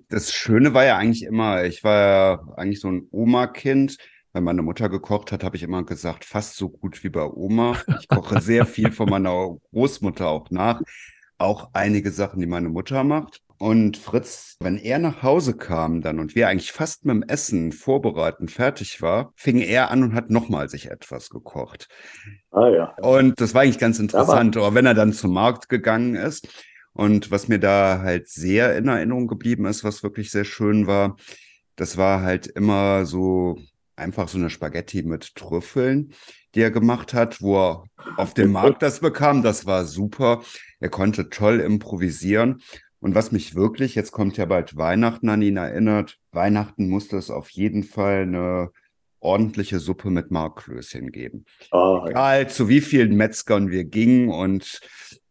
das 0.10 0.34
Schöne 0.34 0.74
war 0.74 0.86
ja 0.86 0.98
eigentlich 0.98 1.24
immer, 1.24 1.66
ich 1.66 1.84
war 1.84 2.00
ja 2.00 2.54
eigentlich 2.56 2.80
so 2.80 2.90
ein 2.90 3.08
Oma-Kind. 3.12 3.98
Wenn 4.34 4.46
meine 4.46 4.64
Mutter 4.64 4.90
gekocht 4.90 5.32
hat, 5.32 5.44
habe 5.44 5.58
ich 5.58 5.64
immer 5.64 5.84
gesagt, 5.84 6.26
fast 6.26 6.56
so 6.56 6.68
gut 6.68 7.04
wie 7.04 7.10
bei 7.10 7.24
Oma. 7.24 7.78
Ich 8.00 8.08
koche 8.08 8.42
sehr 8.42 8.66
viel 8.66 8.92
von 8.92 9.08
meiner 9.08 9.58
Großmutter 9.72 10.28
auch 10.28 10.50
nach. 10.50 10.82
Auch 11.38 11.70
einige 11.74 12.10
Sachen, 12.10 12.40
die 12.40 12.48
meine 12.48 12.70
Mutter 12.70 13.04
macht. 13.04 13.42
Und 13.60 13.96
Fritz, 13.96 14.58
wenn 14.60 14.78
er 14.78 14.98
nach 14.98 15.22
Hause 15.22 15.56
kam 15.56 16.02
dann 16.02 16.20
und 16.20 16.34
wir 16.34 16.48
eigentlich 16.48 16.72
fast 16.72 17.06
mit 17.06 17.14
dem 17.14 17.24
Essen 17.24 17.72
vorbereiten 17.72 18.48
fertig 18.48 19.04
war, 19.04 19.34
fing 19.36 19.60
er 19.60 19.92
an 19.92 20.02
und 20.02 20.16
hat 20.16 20.32
nochmal 20.32 20.68
sich 20.68 20.90
etwas 20.90 21.30
gekocht. 21.30 21.88
Ah 22.50 22.70
ja. 22.70 22.96
Und 23.02 23.40
das 23.40 23.54
war 23.54 23.62
eigentlich 23.62 23.78
ganz 23.78 24.00
interessant. 24.00 24.58
Aber 24.58 24.74
wenn 24.74 24.88
er 24.88 24.96
dann 24.96 25.14
zum 25.14 25.32
Markt 25.32 25.70
gegangen 25.70 26.16
ist 26.16 26.48
und 26.94 27.30
was 27.30 27.48
mir 27.48 27.60
da 27.60 28.02
halt 28.02 28.28
sehr 28.28 28.76
in 28.76 28.88
Erinnerung 28.88 29.28
geblieben 29.28 29.66
ist, 29.66 29.84
was 29.84 30.02
wirklich 30.02 30.32
sehr 30.32 30.44
schön 30.44 30.88
war, 30.88 31.18
das 31.76 31.98
war 31.98 32.22
halt 32.22 32.48
immer 32.48 33.06
so 33.06 33.60
einfach 34.04 34.28
so 34.28 34.38
eine 34.38 34.50
Spaghetti 34.50 35.04
mit 35.04 35.36
Trüffeln, 35.36 36.14
die 36.56 36.62
er 36.62 36.72
gemacht 36.72 37.14
hat, 37.14 37.42
wo 37.42 37.58
er 37.58 37.84
auf 38.18 38.34
dem 38.34 38.52
Markt 38.54 38.82
das 38.82 39.00
bekam. 39.00 39.42
Das 39.42 39.66
war 39.66 39.86
super. 39.86 40.44
Er 40.80 40.90
konnte 40.90 41.30
toll 41.30 41.60
improvisieren. 41.60 42.62
Und 43.00 43.16
was 43.16 43.32
mich 43.32 43.56
wirklich, 43.56 43.96
jetzt 43.96 44.12
kommt 44.12 44.38
ja 44.38 44.46
bald 44.46 44.78
Weihnachten 44.78 45.28
an 45.28 45.42
ihn 45.42 45.58
erinnert, 45.58 46.20
Weihnachten 46.32 46.88
musste 46.88 47.18
es 47.18 47.30
auf 47.30 47.50
jeden 47.50 47.84
Fall 47.84 48.22
eine 48.22 48.72
ordentliche 49.20 49.80
Suppe 49.80 50.10
mit 50.10 50.32
Marklöschen 50.32 51.12
geben. 51.12 51.46
Oh, 51.72 52.06
Egal 52.08 52.50
zu 52.50 52.70
wie 52.70 52.82
vielen 52.82 53.16
Metzgern 53.16 53.72
wir 53.72 53.86
gingen 53.86 54.30
und 54.30 54.82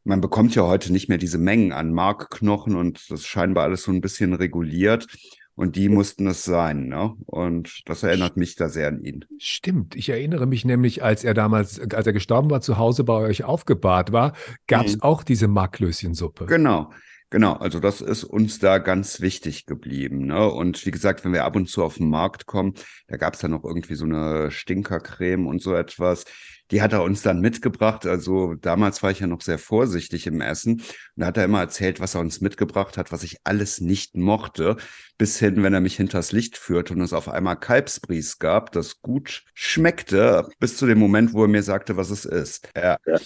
man 0.04 0.20
bekommt 0.20 0.54
ja 0.54 0.66
heute 0.66 0.92
nicht 0.92 1.08
mehr 1.08 1.18
diese 1.18 1.38
Mengen 1.38 1.72
an 1.72 1.92
Markknochen 1.92 2.74
und 2.74 3.10
das 3.10 3.20
ist 3.20 3.26
scheinbar 3.26 3.64
alles 3.64 3.84
so 3.84 3.92
ein 3.92 4.00
bisschen 4.00 4.34
reguliert. 4.34 5.06
Und 5.54 5.76
die 5.76 5.88
mussten 5.88 6.26
es 6.26 6.44
sein, 6.44 6.88
ne? 6.88 7.14
Und 7.26 7.82
das 7.86 8.02
erinnert 8.02 8.36
mich 8.36 8.56
da 8.56 8.68
sehr 8.68 8.88
an 8.88 9.04
ihn. 9.04 9.24
Stimmt. 9.38 9.94
Ich 9.94 10.08
erinnere 10.08 10.46
mich 10.46 10.64
nämlich, 10.64 11.02
als 11.02 11.24
er 11.24 11.34
damals, 11.34 11.78
als 11.78 12.06
er 12.06 12.14
gestorben 12.14 12.50
war, 12.50 12.62
zu 12.62 12.78
Hause 12.78 13.04
bei 13.04 13.14
euch 13.14 13.44
aufgebahrt 13.44 14.12
war, 14.12 14.32
gab 14.66 14.86
es 14.86 14.96
mhm. 14.96 15.02
auch 15.02 15.22
diese 15.22 15.48
Marklöschensuppe. 15.48 16.46
Genau. 16.46 16.90
Genau, 17.32 17.54
also 17.54 17.80
das 17.80 18.02
ist 18.02 18.24
uns 18.24 18.58
da 18.58 18.76
ganz 18.76 19.22
wichtig 19.22 19.64
geblieben. 19.64 20.26
Ne? 20.26 20.50
Und 20.50 20.84
wie 20.84 20.90
gesagt, 20.90 21.24
wenn 21.24 21.32
wir 21.32 21.46
ab 21.46 21.56
und 21.56 21.66
zu 21.66 21.82
auf 21.82 21.96
den 21.96 22.10
Markt 22.10 22.44
kommen, 22.44 22.74
da 23.06 23.16
gab 23.16 23.32
es 23.32 23.40
dann 23.40 23.52
noch 23.52 23.64
irgendwie 23.64 23.94
so 23.94 24.04
eine 24.04 24.50
Stinkercreme 24.50 25.46
und 25.46 25.62
so 25.62 25.74
etwas 25.74 26.26
die 26.72 26.80
hat 26.80 26.94
er 26.94 27.02
uns 27.02 27.20
dann 27.20 27.40
mitgebracht. 27.40 28.06
Also 28.06 28.54
damals 28.54 29.02
war 29.02 29.10
ich 29.10 29.20
ja 29.20 29.26
noch 29.26 29.42
sehr 29.42 29.58
vorsichtig 29.58 30.26
im 30.26 30.40
Essen. 30.40 30.80
Und 30.80 30.84
da 31.16 31.26
hat 31.26 31.36
er 31.36 31.44
immer 31.44 31.60
erzählt, 31.60 32.00
was 32.00 32.14
er 32.14 32.22
uns 32.22 32.40
mitgebracht 32.40 32.96
hat, 32.96 33.12
was 33.12 33.22
ich 33.22 33.36
alles 33.44 33.80
nicht 33.82 34.16
mochte. 34.16 34.78
Bis 35.18 35.38
hin, 35.38 35.62
wenn 35.62 35.74
er 35.74 35.82
mich 35.82 35.96
hinters 35.96 36.32
Licht 36.32 36.56
führte 36.56 36.94
und 36.94 37.02
es 37.02 37.12
auf 37.12 37.28
einmal 37.28 37.60
Kalbsbries 37.60 38.38
gab, 38.38 38.72
das 38.72 39.02
gut 39.02 39.44
schmeckte, 39.52 40.48
bis 40.58 40.78
zu 40.78 40.86
dem 40.86 40.98
Moment, 40.98 41.34
wo 41.34 41.42
er 41.42 41.48
mir 41.48 41.62
sagte, 41.62 41.98
was 41.98 42.08
es 42.08 42.24
ist. 42.24 42.70
Ja. 42.74 42.96
ja. 43.06 43.18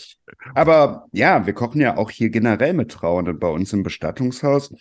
Aber 0.55 1.07
ja, 1.13 1.47
wir 1.47 1.53
kochen 1.53 1.81
ja 1.81 1.97
auch 1.97 2.11
hier 2.11 2.31
generell 2.31 2.73
mit 2.73 2.91
Trauernden 2.91 3.39
bei 3.39 3.49
uns 3.49 3.73
im 3.73 3.85
Bestattungshaus. 3.85 4.75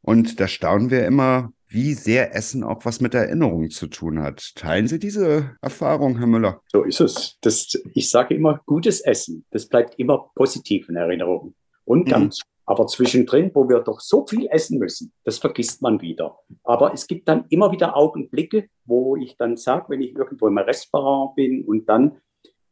Und 0.00 0.38
da 0.38 0.46
staunen 0.46 0.90
wir 0.90 1.04
immer, 1.06 1.52
wie 1.72 1.94
sehr 1.94 2.34
Essen 2.34 2.64
auch 2.64 2.84
was 2.84 3.00
mit 3.00 3.14
Erinnerungen 3.14 3.70
zu 3.70 3.86
tun 3.86 4.22
hat. 4.22 4.54
Teilen 4.54 4.88
Sie 4.88 4.98
diese 4.98 5.56
Erfahrung, 5.62 6.18
Herr 6.18 6.26
Müller? 6.26 6.60
So 6.70 6.82
ist 6.82 7.00
es. 7.00 7.38
Das, 7.40 7.72
ich 7.94 8.10
sage 8.10 8.34
immer, 8.34 8.60
gutes 8.66 9.00
Essen, 9.00 9.44
das 9.50 9.66
bleibt 9.66 9.98
immer 9.98 10.30
positiv 10.34 10.88
in 10.88 10.96
Erinnerung. 10.96 11.54
Und 11.84 12.10
dann, 12.12 12.24
mhm. 12.24 12.32
aber 12.66 12.86
zwischendrin, 12.86 13.50
wo 13.54 13.68
wir 13.68 13.80
doch 13.80 14.00
so 14.00 14.26
viel 14.26 14.46
essen 14.50 14.78
müssen, 14.78 15.12
das 15.24 15.38
vergisst 15.38 15.82
man 15.82 16.00
wieder. 16.00 16.38
Aber 16.62 16.92
es 16.92 17.06
gibt 17.06 17.28
dann 17.28 17.46
immer 17.48 17.72
wieder 17.72 17.96
Augenblicke, 17.96 18.68
wo 18.84 19.16
ich 19.16 19.36
dann 19.36 19.56
sage, 19.56 19.86
wenn 19.88 20.02
ich 20.02 20.14
irgendwo 20.14 20.48
im 20.48 20.58
Restaurant 20.58 21.34
bin 21.34 21.64
und 21.64 21.88
dann 21.88 22.20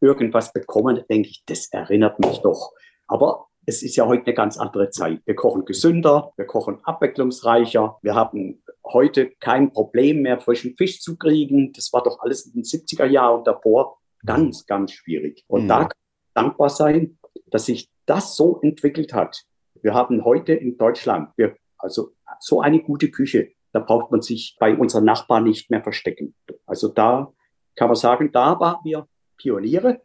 irgendwas 0.00 0.52
bekomme, 0.52 1.04
denke 1.08 1.28
ich, 1.28 1.42
das 1.46 1.68
erinnert 1.72 2.18
mich 2.20 2.38
doch. 2.38 2.72
Aber 3.06 3.46
es 3.66 3.82
ist 3.82 3.96
ja 3.96 4.06
heute 4.06 4.26
eine 4.26 4.34
ganz 4.34 4.58
andere 4.58 4.90
Zeit. 4.90 5.20
Wir 5.24 5.34
kochen 5.34 5.64
gesünder, 5.64 6.32
wir 6.36 6.46
kochen 6.46 6.78
abwechslungsreicher, 6.82 7.98
wir 8.02 8.14
haben 8.14 8.62
heute 8.84 9.30
kein 9.40 9.72
Problem 9.72 10.22
mehr, 10.22 10.40
frischen 10.40 10.76
Fisch 10.76 11.00
zu 11.00 11.16
kriegen. 11.16 11.72
Das 11.72 11.92
war 11.92 12.02
doch 12.02 12.20
alles 12.20 12.46
in 12.46 12.52
den 12.52 12.62
70er 12.62 13.06
Jahren 13.06 13.38
und 13.38 13.46
davor 13.46 13.98
ganz, 14.24 14.66
ganz 14.66 14.92
schwierig. 14.92 15.44
Und 15.46 15.64
mhm. 15.64 15.68
da 15.68 15.78
kann 15.84 15.98
dankbar 16.34 16.70
sein, 16.70 17.18
dass 17.50 17.66
sich 17.66 17.90
das 18.06 18.36
so 18.36 18.60
entwickelt 18.62 19.12
hat. 19.12 19.44
Wir 19.82 19.94
haben 19.94 20.24
heute 20.24 20.52
in 20.52 20.76
Deutschland, 20.76 21.30
wir, 21.36 21.56
also 21.78 22.12
so 22.40 22.60
eine 22.60 22.80
gute 22.80 23.10
Küche, 23.10 23.52
da 23.72 23.80
braucht 23.80 24.10
man 24.10 24.20
sich 24.20 24.56
bei 24.58 24.76
unseren 24.76 25.04
Nachbarn 25.04 25.44
nicht 25.44 25.70
mehr 25.70 25.82
verstecken. 25.82 26.34
Also 26.66 26.88
da 26.88 27.32
kann 27.76 27.88
man 27.88 27.96
sagen, 27.96 28.32
da 28.32 28.58
waren 28.58 28.80
wir 28.84 29.06
Pioniere 29.36 30.02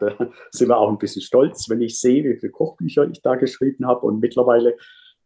da 0.00 0.30
sind 0.50 0.68
wir 0.68 0.78
auch 0.78 0.88
ein 0.88 0.98
bisschen 0.98 1.22
stolz, 1.22 1.68
wenn 1.68 1.80
ich 1.80 2.00
sehe, 2.00 2.24
wie 2.24 2.38
viele 2.38 2.52
Kochbücher 2.52 3.08
ich 3.10 3.22
da 3.22 3.36
geschrieben 3.36 3.86
habe 3.86 4.06
und 4.06 4.20
mittlerweile 4.20 4.76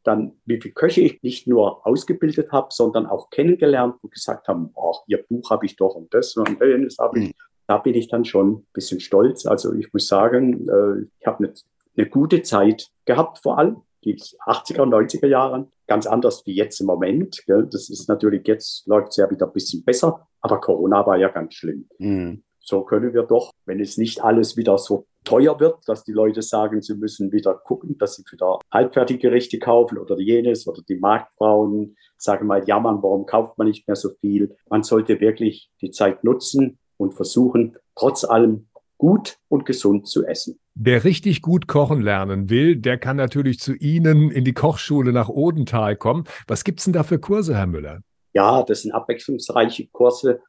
dann, 0.05 0.33
wie 0.45 0.61
viele 0.61 0.75
Köche 0.75 1.01
ich 1.01 1.23
nicht 1.23 1.47
nur 1.47 1.87
ausgebildet 1.87 2.53
habe, 2.53 2.69
sondern 2.71 3.07
auch 3.07 3.31
kennengelernt 3.31 3.97
und 4.03 4.13
gesagt 4.13 4.49
haben, 4.49 4.71
oh, 4.75 4.97
ihr 5.07 5.23
Buch 5.23 5.51
habe 5.51 5.67
ich 5.67 5.77
doch 5.77 5.95
und 5.95 6.13
das 6.13 6.37
und 6.37 6.61
das 6.61 6.99
habe 6.99 7.19
ich. 7.19 7.29
Mhm. 7.29 7.33
Da 7.67 7.79
bin 7.79 7.95
ich 7.95 8.09
dann 8.09 8.27
schon 8.27 8.53
ein 8.53 8.67
bisschen 8.75 9.01
stolz. 9.01 9.47
Also 9.47 9.73
ich 9.73 9.91
muss 9.95 10.07
sagen, 10.07 10.69
äh, 10.69 11.07
ich 11.19 11.27
habe 11.27 11.45
eine, 11.45 11.55
eine 11.97 12.09
gute 12.09 12.43
Zeit 12.43 12.91
gehabt, 13.07 13.39
vor 13.39 13.59
allem 13.59 13.79
die 14.05 14.17
80er 14.17 14.83
und 14.83 14.93
90er 14.93 15.27
Jahre, 15.27 15.67
ganz 15.87 16.07
anders 16.07 16.45
wie 16.45 16.55
jetzt 16.55 16.79
im 16.81 16.87
Moment. 16.87 17.43
Gell? 17.47 17.67
Das 17.71 17.89
ist 17.89 18.07
natürlich, 18.09 18.47
jetzt 18.47 18.87
läuft 18.87 19.09
es 19.13 19.17
ja 19.17 19.31
wieder 19.31 19.47
ein 19.47 19.53
bisschen 19.53 19.83
besser, 19.83 20.29
aber 20.43 20.61
Corona 20.61 21.07
war 21.07 21.17
ja 21.17 21.29
ganz 21.29 21.55
schlimm. 21.55 21.89
Mhm. 21.99 22.45
So 22.61 22.83
können 22.83 23.13
wir 23.13 23.23
doch, 23.23 23.51
wenn 23.67 23.81
es 23.81 23.97
nicht 23.99 24.23
alles 24.23 24.57
wieder 24.57 24.79
so 24.79 25.07
teuer 25.25 25.59
wird, 25.59 25.79
dass 25.87 26.05
die 26.05 26.13
Leute 26.13 26.43
sagen, 26.43 26.83
sie 26.83 26.95
müssen 26.95 27.33
wieder 27.33 27.55
gucken, 27.55 27.97
dass 27.99 28.17
sie 28.17 28.25
wieder 28.31 28.59
halbfertige 28.73 29.29
Gerichte 29.29 29.59
kaufen 29.59 29.99
oder 29.99 30.19
jenes 30.19 30.67
oder 30.67 30.83
die 30.87 30.97
Marktfrauen 30.97 31.97
sagen 32.17 32.47
mal, 32.47 32.65
jammern, 32.67 33.03
warum 33.03 33.27
kauft 33.27 33.59
man 33.59 33.69
nicht 33.69 33.87
mehr 33.87 33.97
so 33.97 34.11
viel. 34.21 34.57
Man 34.69 34.83
sollte 34.83 35.21
wirklich 35.21 35.71
die 35.81 35.91
Zeit 35.91 36.25
nutzen 36.25 36.79
und 36.97 37.15
versuchen, 37.15 37.77
trotz 37.95 38.25
allem 38.25 38.69
gut 38.99 39.39
und 39.49 39.67
gesund 39.67 40.09
zu 40.09 40.25
essen. 40.25 40.59
Wer 40.75 41.05
richtig 41.05 41.43
gut 41.43 41.69
kochen 41.69 42.01
lernen 42.01 42.51
will, 42.51 42.77
der 42.77 42.99
kann 42.99 43.17
natürlich 43.17 43.61
zu 43.61 43.75
Ihnen 43.75 44.31
in 44.31 44.45
die 44.45 44.55
Kochschule 44.55 45.13
nach 45.13 45.29
Odenthal 45.29 45.97
kommen. 45.97 46.25
Was 46.49 46.65
gibt 46.65 46.81
es 46.81 46.85
denn 46.85 46.93
da 46.93 47.03
für 47.03 47.19
Kurse, 47.19 47.55
Herr 47.55 47.67
Müller? 47.67 48.01
Ja, 48.33 48.63
das 48.63 48.83
sind 48.83 48.93
abwechslungsreiche 48.93 49.89
Kurse. 49.93 50.41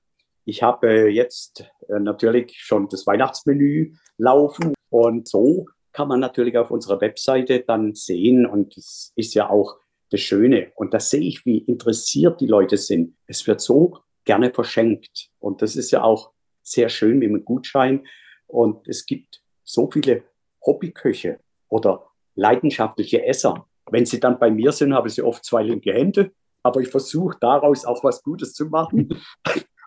Ich 0.46 0.62
habe 0.62 1.10
jetzt 1.10 1.66
äh, 1.90 2.00
natürlich 2.00 2.56
schon 2.58 2.88
das 2.88 3.06
Weihnachtsmenü 3.08 3.96
laufen. 4.18 4.74
Und 4.90 5.28
so 5.28 5.66
kann 5.92 6.08
man 6.08 6.20
natürlich 6.20 6.58
auf 6.58 6.72
unserer 6.72 7.02
Webseite 7.02 7.62
dann 7.62 7.96
sehen, 7.96 8.46
und 8.46 8.78
das 8.78 9.12
ist 9.16 9.34
ja 9.34 9.50
auch 9.50 9.78
das 10.12 10.22
Schöne. 10.22 10.72
Und 10.76 10.94
da 10.94 11.00
sehe 11.00 11.22
ich, 11.22 11.46
wie 11.46 11.58
interessiert 11.58 12.40
die 12.40 12.48
Leute 12.48 12.78
sind. 12.78 13.16
Es 13.26 13.46
wird 13.48 13.60
so 13.60 13.98
gerne 14.24 14.54
verschenkt. 14.54 15.30
Und 15.40 15.62
das 15.62 15.76
ist 15.76 15.92
ja 15.92 16.04
auch 16.04 16.32
sehr 16.62 16.90
schön 16.90 17.20
mit 17.20 17.30
einem 17.30 17.44
Gutschein. 17.44 18.06
Und 18.46 18.88
es 18.88 19.06
gibt 19.06 19.42
so 19.64 19.90
viele 19.90 20.24
Hobbyköche 20.64 21.40
oder 21.70 22.06
leidenschaftliche 22.36 23.26
Esser. 23.26 23.68
Wenn 23.90 24.06
sie 24.06 24.20
dann 24.20 24.38
bei 24.38 24.52
mir 24.52 24.72
sind, 24.72 24.94
habe 24.94 25.08
ich 25.08 25.16
sie 25.16 25.22
oft 25.24 25.44
zwei 25.44 25.64
linke 25.64 25.94
Hände. 25.94 26.32
Aber 26.62 26.82
ich 26.82 26.90
versuche 26.90 27.38
daraus 27.40 27.86
auch 27.86 28.04
was 28.04 28.22
Gutes 28.22 28.54
zu 28.54 28.66
machen. 28.66 29.10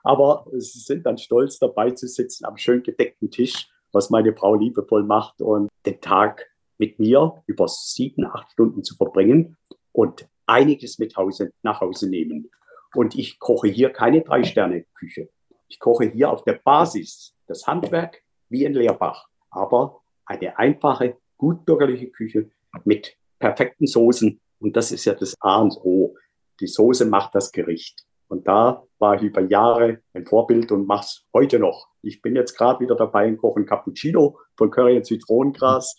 Aber 0.03 0.47
sie 0.53 0.81
sind 0.81 1.07
dann 1.07 1.19
stolz 1.19 1.59
dabei 1.59 1.91
zu 1.91 2.07
sitzen 2.07 2.45
am 2.45 2.57
schön 2.57 2.83
gedeckten 2.83 3.31
Tisch 3.31 3.69
was 3.93 4.11
meine 4.11 4.35
Frau 4.35 4.55
liebevoll 4.55 5.05
macht 5.05 5.41
und 5.41 5.69
den 5.87 6.01
Tag 6.01 6.47
mit 6.79 6.99
mir 6.99 7.43
über 7.47 7.67
sieben, 7.69 8.27
acht 8.27 8.51
Stunden 8.53 8.85
zu 8.85 8.95
verbringen 8.97 9.57
und 9.93 10.29
einiges 10.47 10.99
mit 10.99 11.17
Hause, 11.17 11.53
nach 11.63 11.81
Hause 11.81 12.09
nehmen. 12.09 12.51
Und 12.95 13.17
ich 13.17 13.39
koche 13.39 13.69
hier 13.69 13.91
keine 13.91 14.23
Drei-Sterne-Küche. 14.23 15.29
Ich 15.69 15.79
koche 15.79 16.07
hier 16.07 16.31
auf 16.31 16.45
der 16.45 16.55
Basis 16.55 17.35
das 17.47 17.67
Handwerk 17.67 18.23
wie 18.49 18.65
in 18.65 18.73
Leerbach, 18.73 19.29
aber 19.51 20.01
eine 20.25 20.59
einfache, 20.59 21.19
gutbürgerliche 21.37 22.09
Küche 22.11 22.51
mit 22.85 23.17
perfekten 23.39 23.87
Soßen. 23.87 24.41
Und 24.61 24.77
das 24.77 24.93
ist 24.93 25.05
ja 25.05 25.15
das 25.15 25.35
A 25.41 25.61
und 25.61 25.77
O. 25.83 26.15
Die 26.61 26.67
Soße 26.67 27.05
macht 27.05 27.35
das 27.35 27.53
Gericht. 27.53 28.08
Und 28.29 28.47
da 28.47 28.85
war 28.99 29.17
ich 29.17 29.23
über 29.23 29.41
Jahre 29.41 30.01
ein 30.12 30.27
Vorbild 30.27 30.71
und 30.73 30.87
mache 30.87 31.05
es 31.05 31.27
heute 31.35 31.59
noch. 31.59 31.88
Ich 32.03 32.23
bin 32.23 32.37
jetzt 32.37 32.57
gerade 32.57 32.81
wieder 32.81 32.95
dabei 32.95 33.27
und 33.29 33.38
koche 33.38 33.61
ein 33.61 33.67
Cappuccino 33.67 34.38
von 34.57 34.71
Curry 34.71 34.97
und 34.97 35.07
Zitronengras, 35.07 35.97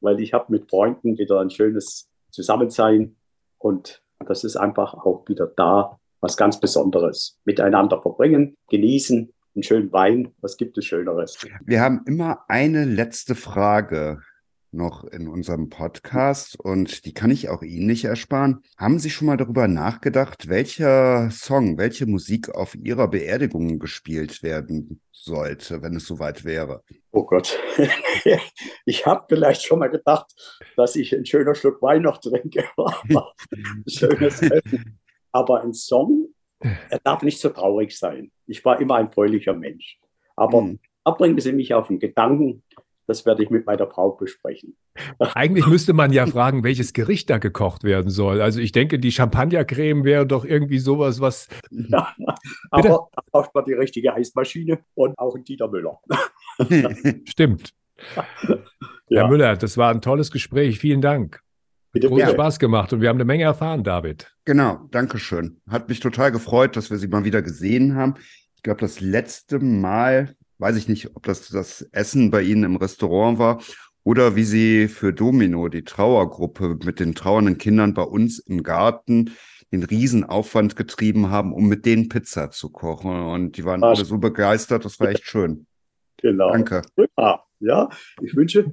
weil 0.00 0.20
ich 0.20 0.32
habe 0.32 0.52
mit 0.52 0.70
Freunden 0.70 1.18
wieder 1.18 1.40
ein 1.40 1.50
schönes 1.50 2.08
Zusammensein 2.30 3.16
und 3.58 4.02
das 4.26 4.44
ist 4.44 4.56
einfach 4.56 4.94
auch 4.94 5.24
wieder 5.26 5.46
da 5.56 5.98
was 6.20 6.36
ganz 6.36 6.60
Besonderes. 6.60 7.38
Miteinander 7.44 8.00
verbringen, 8.00 8.56
genießen, 8.68 9.32
einen 9.54 9.62
schönen 9.62 9.92
Wein. 9.92 10.34
Was 10.40 10.56
gibt 10.56 10.76
es 10.78 10.84
Schöneres? 10.84 11.38
Wir 11.64 11.80
haben 11.80 12.02
immer 12.06 12.44
eine 12.48 12.84
letzte 12.84 13.34
Frage. 13.34 14.20
Noch 14.72 15.04
in 15.04 15.28
unserem 15.28 15.68
Podcast 15.68 16.58
und 16.58 17.04
die 17.04 17.14
kann 17.14 17.30
ich 17.30 17.48
auch 17.48 17.62
Ihnen 17.62 17.86
nicht 17.86 18.04
ersparen. 18.04 18.62
Haben 18.76 18.98
Sie 18.98 19.10
schon 19.10 19.26
mal 19.26 19.36
darüber 19.36 19.68
nachgedacht, 19.68 20.48
welcher 20.48 21.30
Song, 21.30 21.78
welche 21.78 22.06
Musik 22.06 22.50
auf 22.50 22.74
Ihrer 22.74 23.08
Beerdigung 23.08 23.78
gespielt 23.78 24.42
werden 24.42 25.00
sollte, 25.12 25.82
wenn 25.82 25.96
es 25.96 26.06
soweit 26.06 26.44
wäre? 26.44 26.82
Oh 27.10 27.24
Gott, 27.24 27.58
ich 28.84 29.06
habe 29.06 29.26
vielleicht 29.28 29.64
schon 29.64 29.80
mal 29.80 29.90
gedacht, 29.90 30.32
dass 30.76 30.96
ich 30.96 31.14
ein 31.14 31.26
schöner 31.26 31.54
Schluck 31.54 31.82
Wein 31.82 32.02
noch 32.02 32.18
trinke. 32.18 32.64
Schönes 33.86 34.42
Essen. 34.42 35.00
Aber 35.32 35.62
ein 35.62 35.72
Song, 35.72 36.28
er 36.60 36.98
darf 37.02 37.22
nicht 37.22 37.40
so 37.40 37.48
traurig 37.48 37.96
sein. 37.96 38.30
Ich 38.46 38.64
war 38.64 38.80
immer 38.80 38.96
ein 38.96 39.10
fröhlicher 39.10 39.54
Mensch. 39.54 39.98
Aber 40.36 40.60
hm. 40.60 40.78
abbringen 41.04 41.40
Sie 41.40 41.52
mich 41.52 41.74
auf 41.74 41.88
den 41.88 41.98
Gedanken, 41.98 42.62
das 43.10 43.26
werde 43.26 43.42
ich 43.42 43.50
mit 43.50 43.66
meiner 43.66 43.88
Frau 43.88 44.12
besprechen. 44.12 44.76
Eigentlich 45.18 45.66
müsste 45.66 45.92
man 45.92 46.12
ja 46.12 46.26
fragen, 46.26 46.62
welches 46.62 46.92
Gericht 46.92 47.28
da 47.28 47.38
gekocht 47.38 47.82
werden 47.82 48.08
soll. 48.08 48.40
Also 48.40 48.60
ich 48.60 48.70
denke, 48.70 49.00
die 49.00 49.10
Champagnercreme 49.10 50.04
wäre 50.04 50.26
doch 50.26 50.44
irgendwie 50.44 50.78
sowas, 50.78 51.20
was. 51.20 51.48
Ja, 51.70 52.14
aber 52.70 53.08
da 53.12 53.22
braucht 53.32 53.52
man 53.52 53.64
die 53.64 53.72
richtige 53.72 54.14
Eismaschine 54.14 54.78
und 54.94 55.18
auch 55.18 55.34
einen 55.34 55.44
Dieter 55.44 55.68
Müller. 55.68 55.98
Stimmt. 57.28 57.70
Ja. 58.16 58.24
Herr 59.08 59.28
Müller, 59.28 59.56
das 59.56 59.76
war 59.76 59.90
ein 59.90 60.00
tolles 60.00 60.30
Gespräch. 60.30 60.78
Vielen 60.78 61.00
Dank. 61.00 61.40
Bitte, 61.92 62.06
Großen 62.06 62.26
bitte. 62.26 62.36
Spaß 62.36 62.60
gemacht 62.60 62.92
und 62.92 63.00
wir 63.00 63.08
haben 63.08 63.16
eine 63.16 63.24
Menge 63.24 63.42
erfahren, 63.42 63.82
David. 63.82 64.32
Genau, 64.44 64.86
danke 64.92 65.18
schön. 65.18 65.60
Hat 65.68 65.88
mich 65.88 65.98
total 65.98 66.30
gefreut, 66.30 66.76
dass 66.76 66.90
wir 66.90 66.98
Sie 66.98 67.08
mal 67.08 67.24
wieder 67.24 67.42
gesehen 67.42 67.96
haben. 67.96 68.14
Ich 68.54 68.62
glaube, 68.62 68.80
das 68.80 69.00
letzte 69.00 69.58
Mal 69.58 70.36
weiß 70.60 70.76
ich 70.76 70.88
nicht, 70.88 71.16
ob 71.16 71.24
das 71.24 71.48
das 71.48 71.82
Essen 71.92 72.30
bei 72.30 72.42
Ihnen 72.42 72.64
im 72.64 72.76
Restaurant 72.76 73.38
war 73.38 73.60
oder 74.04 74.36
wie 74.36 74.44
Sie 74.44 74.88
für 74.88 75.12
Domino, 75.12 75.68
die 75.68 75.84
Trauergruppe 75.84 76.78
mit 76.84 77.00
den 77.00 77.14
trauernden 77.14 77.58
Kindern 77.58 77.94
bei 77.94 78.02
uns 78.02 78.38
im 78.38 78.62
Garten, 78.62 79.32
den 79.72 79.82
Riesenaufwand 79.82 80.76
getrieben 80.76 81.30
haben, 81.30 81.52
um 81.52 81.68
mit 81.68 81.86
denen 81.86 82.08
Pizza 82.08 82.50
zu 82.50 82.70
kochen. 82.70 83.10
Und 83.10 83.56
die 83.56 83.64
waren 83.64 83.84
Ach. 83.84 83.90
alle 83.90 84.04
so 84.04 84.18
begeistert, 84.18 84.84
das 84.84 84.98
war 85.00 85.08
echt 85.08 85.24
schön. 85.24 85.66
Genau. 86.18 86.50
Danke. 86.50 86.82
Ja, 87.16 87.44
ja, 87.60 87.88
ich 88.20 88.34
wünsche 88.34 88.72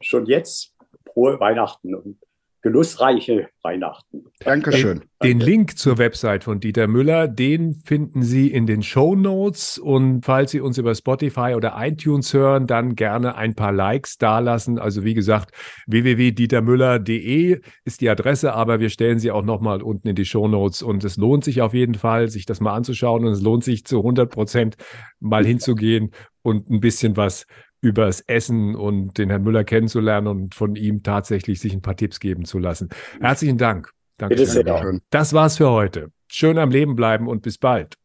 schon 0.00 0.26
jetzt 0.26 0.74
frohe 1.12 1.38
Weihnachten 1.40 1.94
und 1.94 2.18
genussreiche 2.62 3.48
Weihnachten. 3.62 4.24
Dankeschön. 4.40 5.02
Den 5.22 5.40
Link 5.40 5.78
zur 5.78 5.98
Website 5.98 6.44
von 6.44 6.60
Dieter 6.60 6.86
Müller, 6.86 7.28
den 7.28 7.74
finden 7.74 8.22
Sie 8.22 8.48
in 8.48 8.66
den 8.66 8.82
Show 8.82 9.16
Notes. 9.16 9.78
Und 9.78 10.24
falls 10.24 10.52
Sie 10.52 10.60
uns 10.60 10.78
über 10.78 10.94
Spotify 10.94 11.54
oder 11.56 11.74
iTunes 11.78 12.32
hören, 12.32 12.66
dann 12.68 12.94
gerne 12.94 13.36
ein 13.36 13.54
paar 13.54 13.72
Likes 13.72 14.16
dalassen. 14.16 14.78
Also 14.78 15.04
wie 15.04 15.14
gesagt, 15.14 15.50
www.dietermüller.de 15.88 17.60
ist 17.84 18.00
die 18.00 18.10
Adresse, 18.10 18.52
aber 18.54 18.78
wir 18.78 18.90
stellen 18.90 19.18
sie 19.18 19.32
auch 19.32 19.44
nochmal 19.44 19.82
unten 19.82 20.08
in 20.08 20.14
die 20.14 20.24
Show 20.24 20.46
Notes. 20.46 20.82
Und 20.82 21.04
es 21.04 21.16
lohnt 21.16 21.44
sich 21.44 21.62
auf 21.62 21.74
jeden 21.74 21.94
Fall, 21.94 22.28
sich 22.28 22.46
das 22.46 22.60
mal 22.60 22.74
anzuschauen. 22.74 23.24
Und 23.24 23.32
es 23.32 23.42
lohnt 23.42 23.64
sich 23.64 23.84
zu 23.84 23.98
100 23.98 24.30
Prozent 24.30 24.76
mal 25.18 25.44
hinzugehen 25.44 26.12
und 26.42 26.70
ein 26.70 26.80
bisschen 26.80 27.16
was 27.16 27.46
übers 27.82 28.20
Essen 28.20 28.74
und 28.74 29.18
den 29.18 29.28
Herrn 29.28 29.42
Müller 29.42 29.64
kennenzulernen 29.64 30.28
und 30.28 30.54
von 30.54 30.76
ihm 30.76 31.02
tatsächlich 31.02 31.60
sich 31.60 31.74
ein 31.74 31.82
paar 31.82 31.96
Tipps 31.96 32.20
geben 32.20 32.44
zu 32.46 32.58
lassen. 32.58 32.88
Herzlichen 33.20 33.58
Dank. 33.58 33.90
Danke. 34.16 34.36
Das 35.10 35.34
war's 35.34 35.58
für 35.58 35.70
heute. 35.70 36.12
Schön 36.28 36.58
am 36.58 36.70
Leben 36.70 36.96
bleiben 36.96 37.28
und 37.28 37.42
bis 37.42 37.58
bald. 37.58 37.98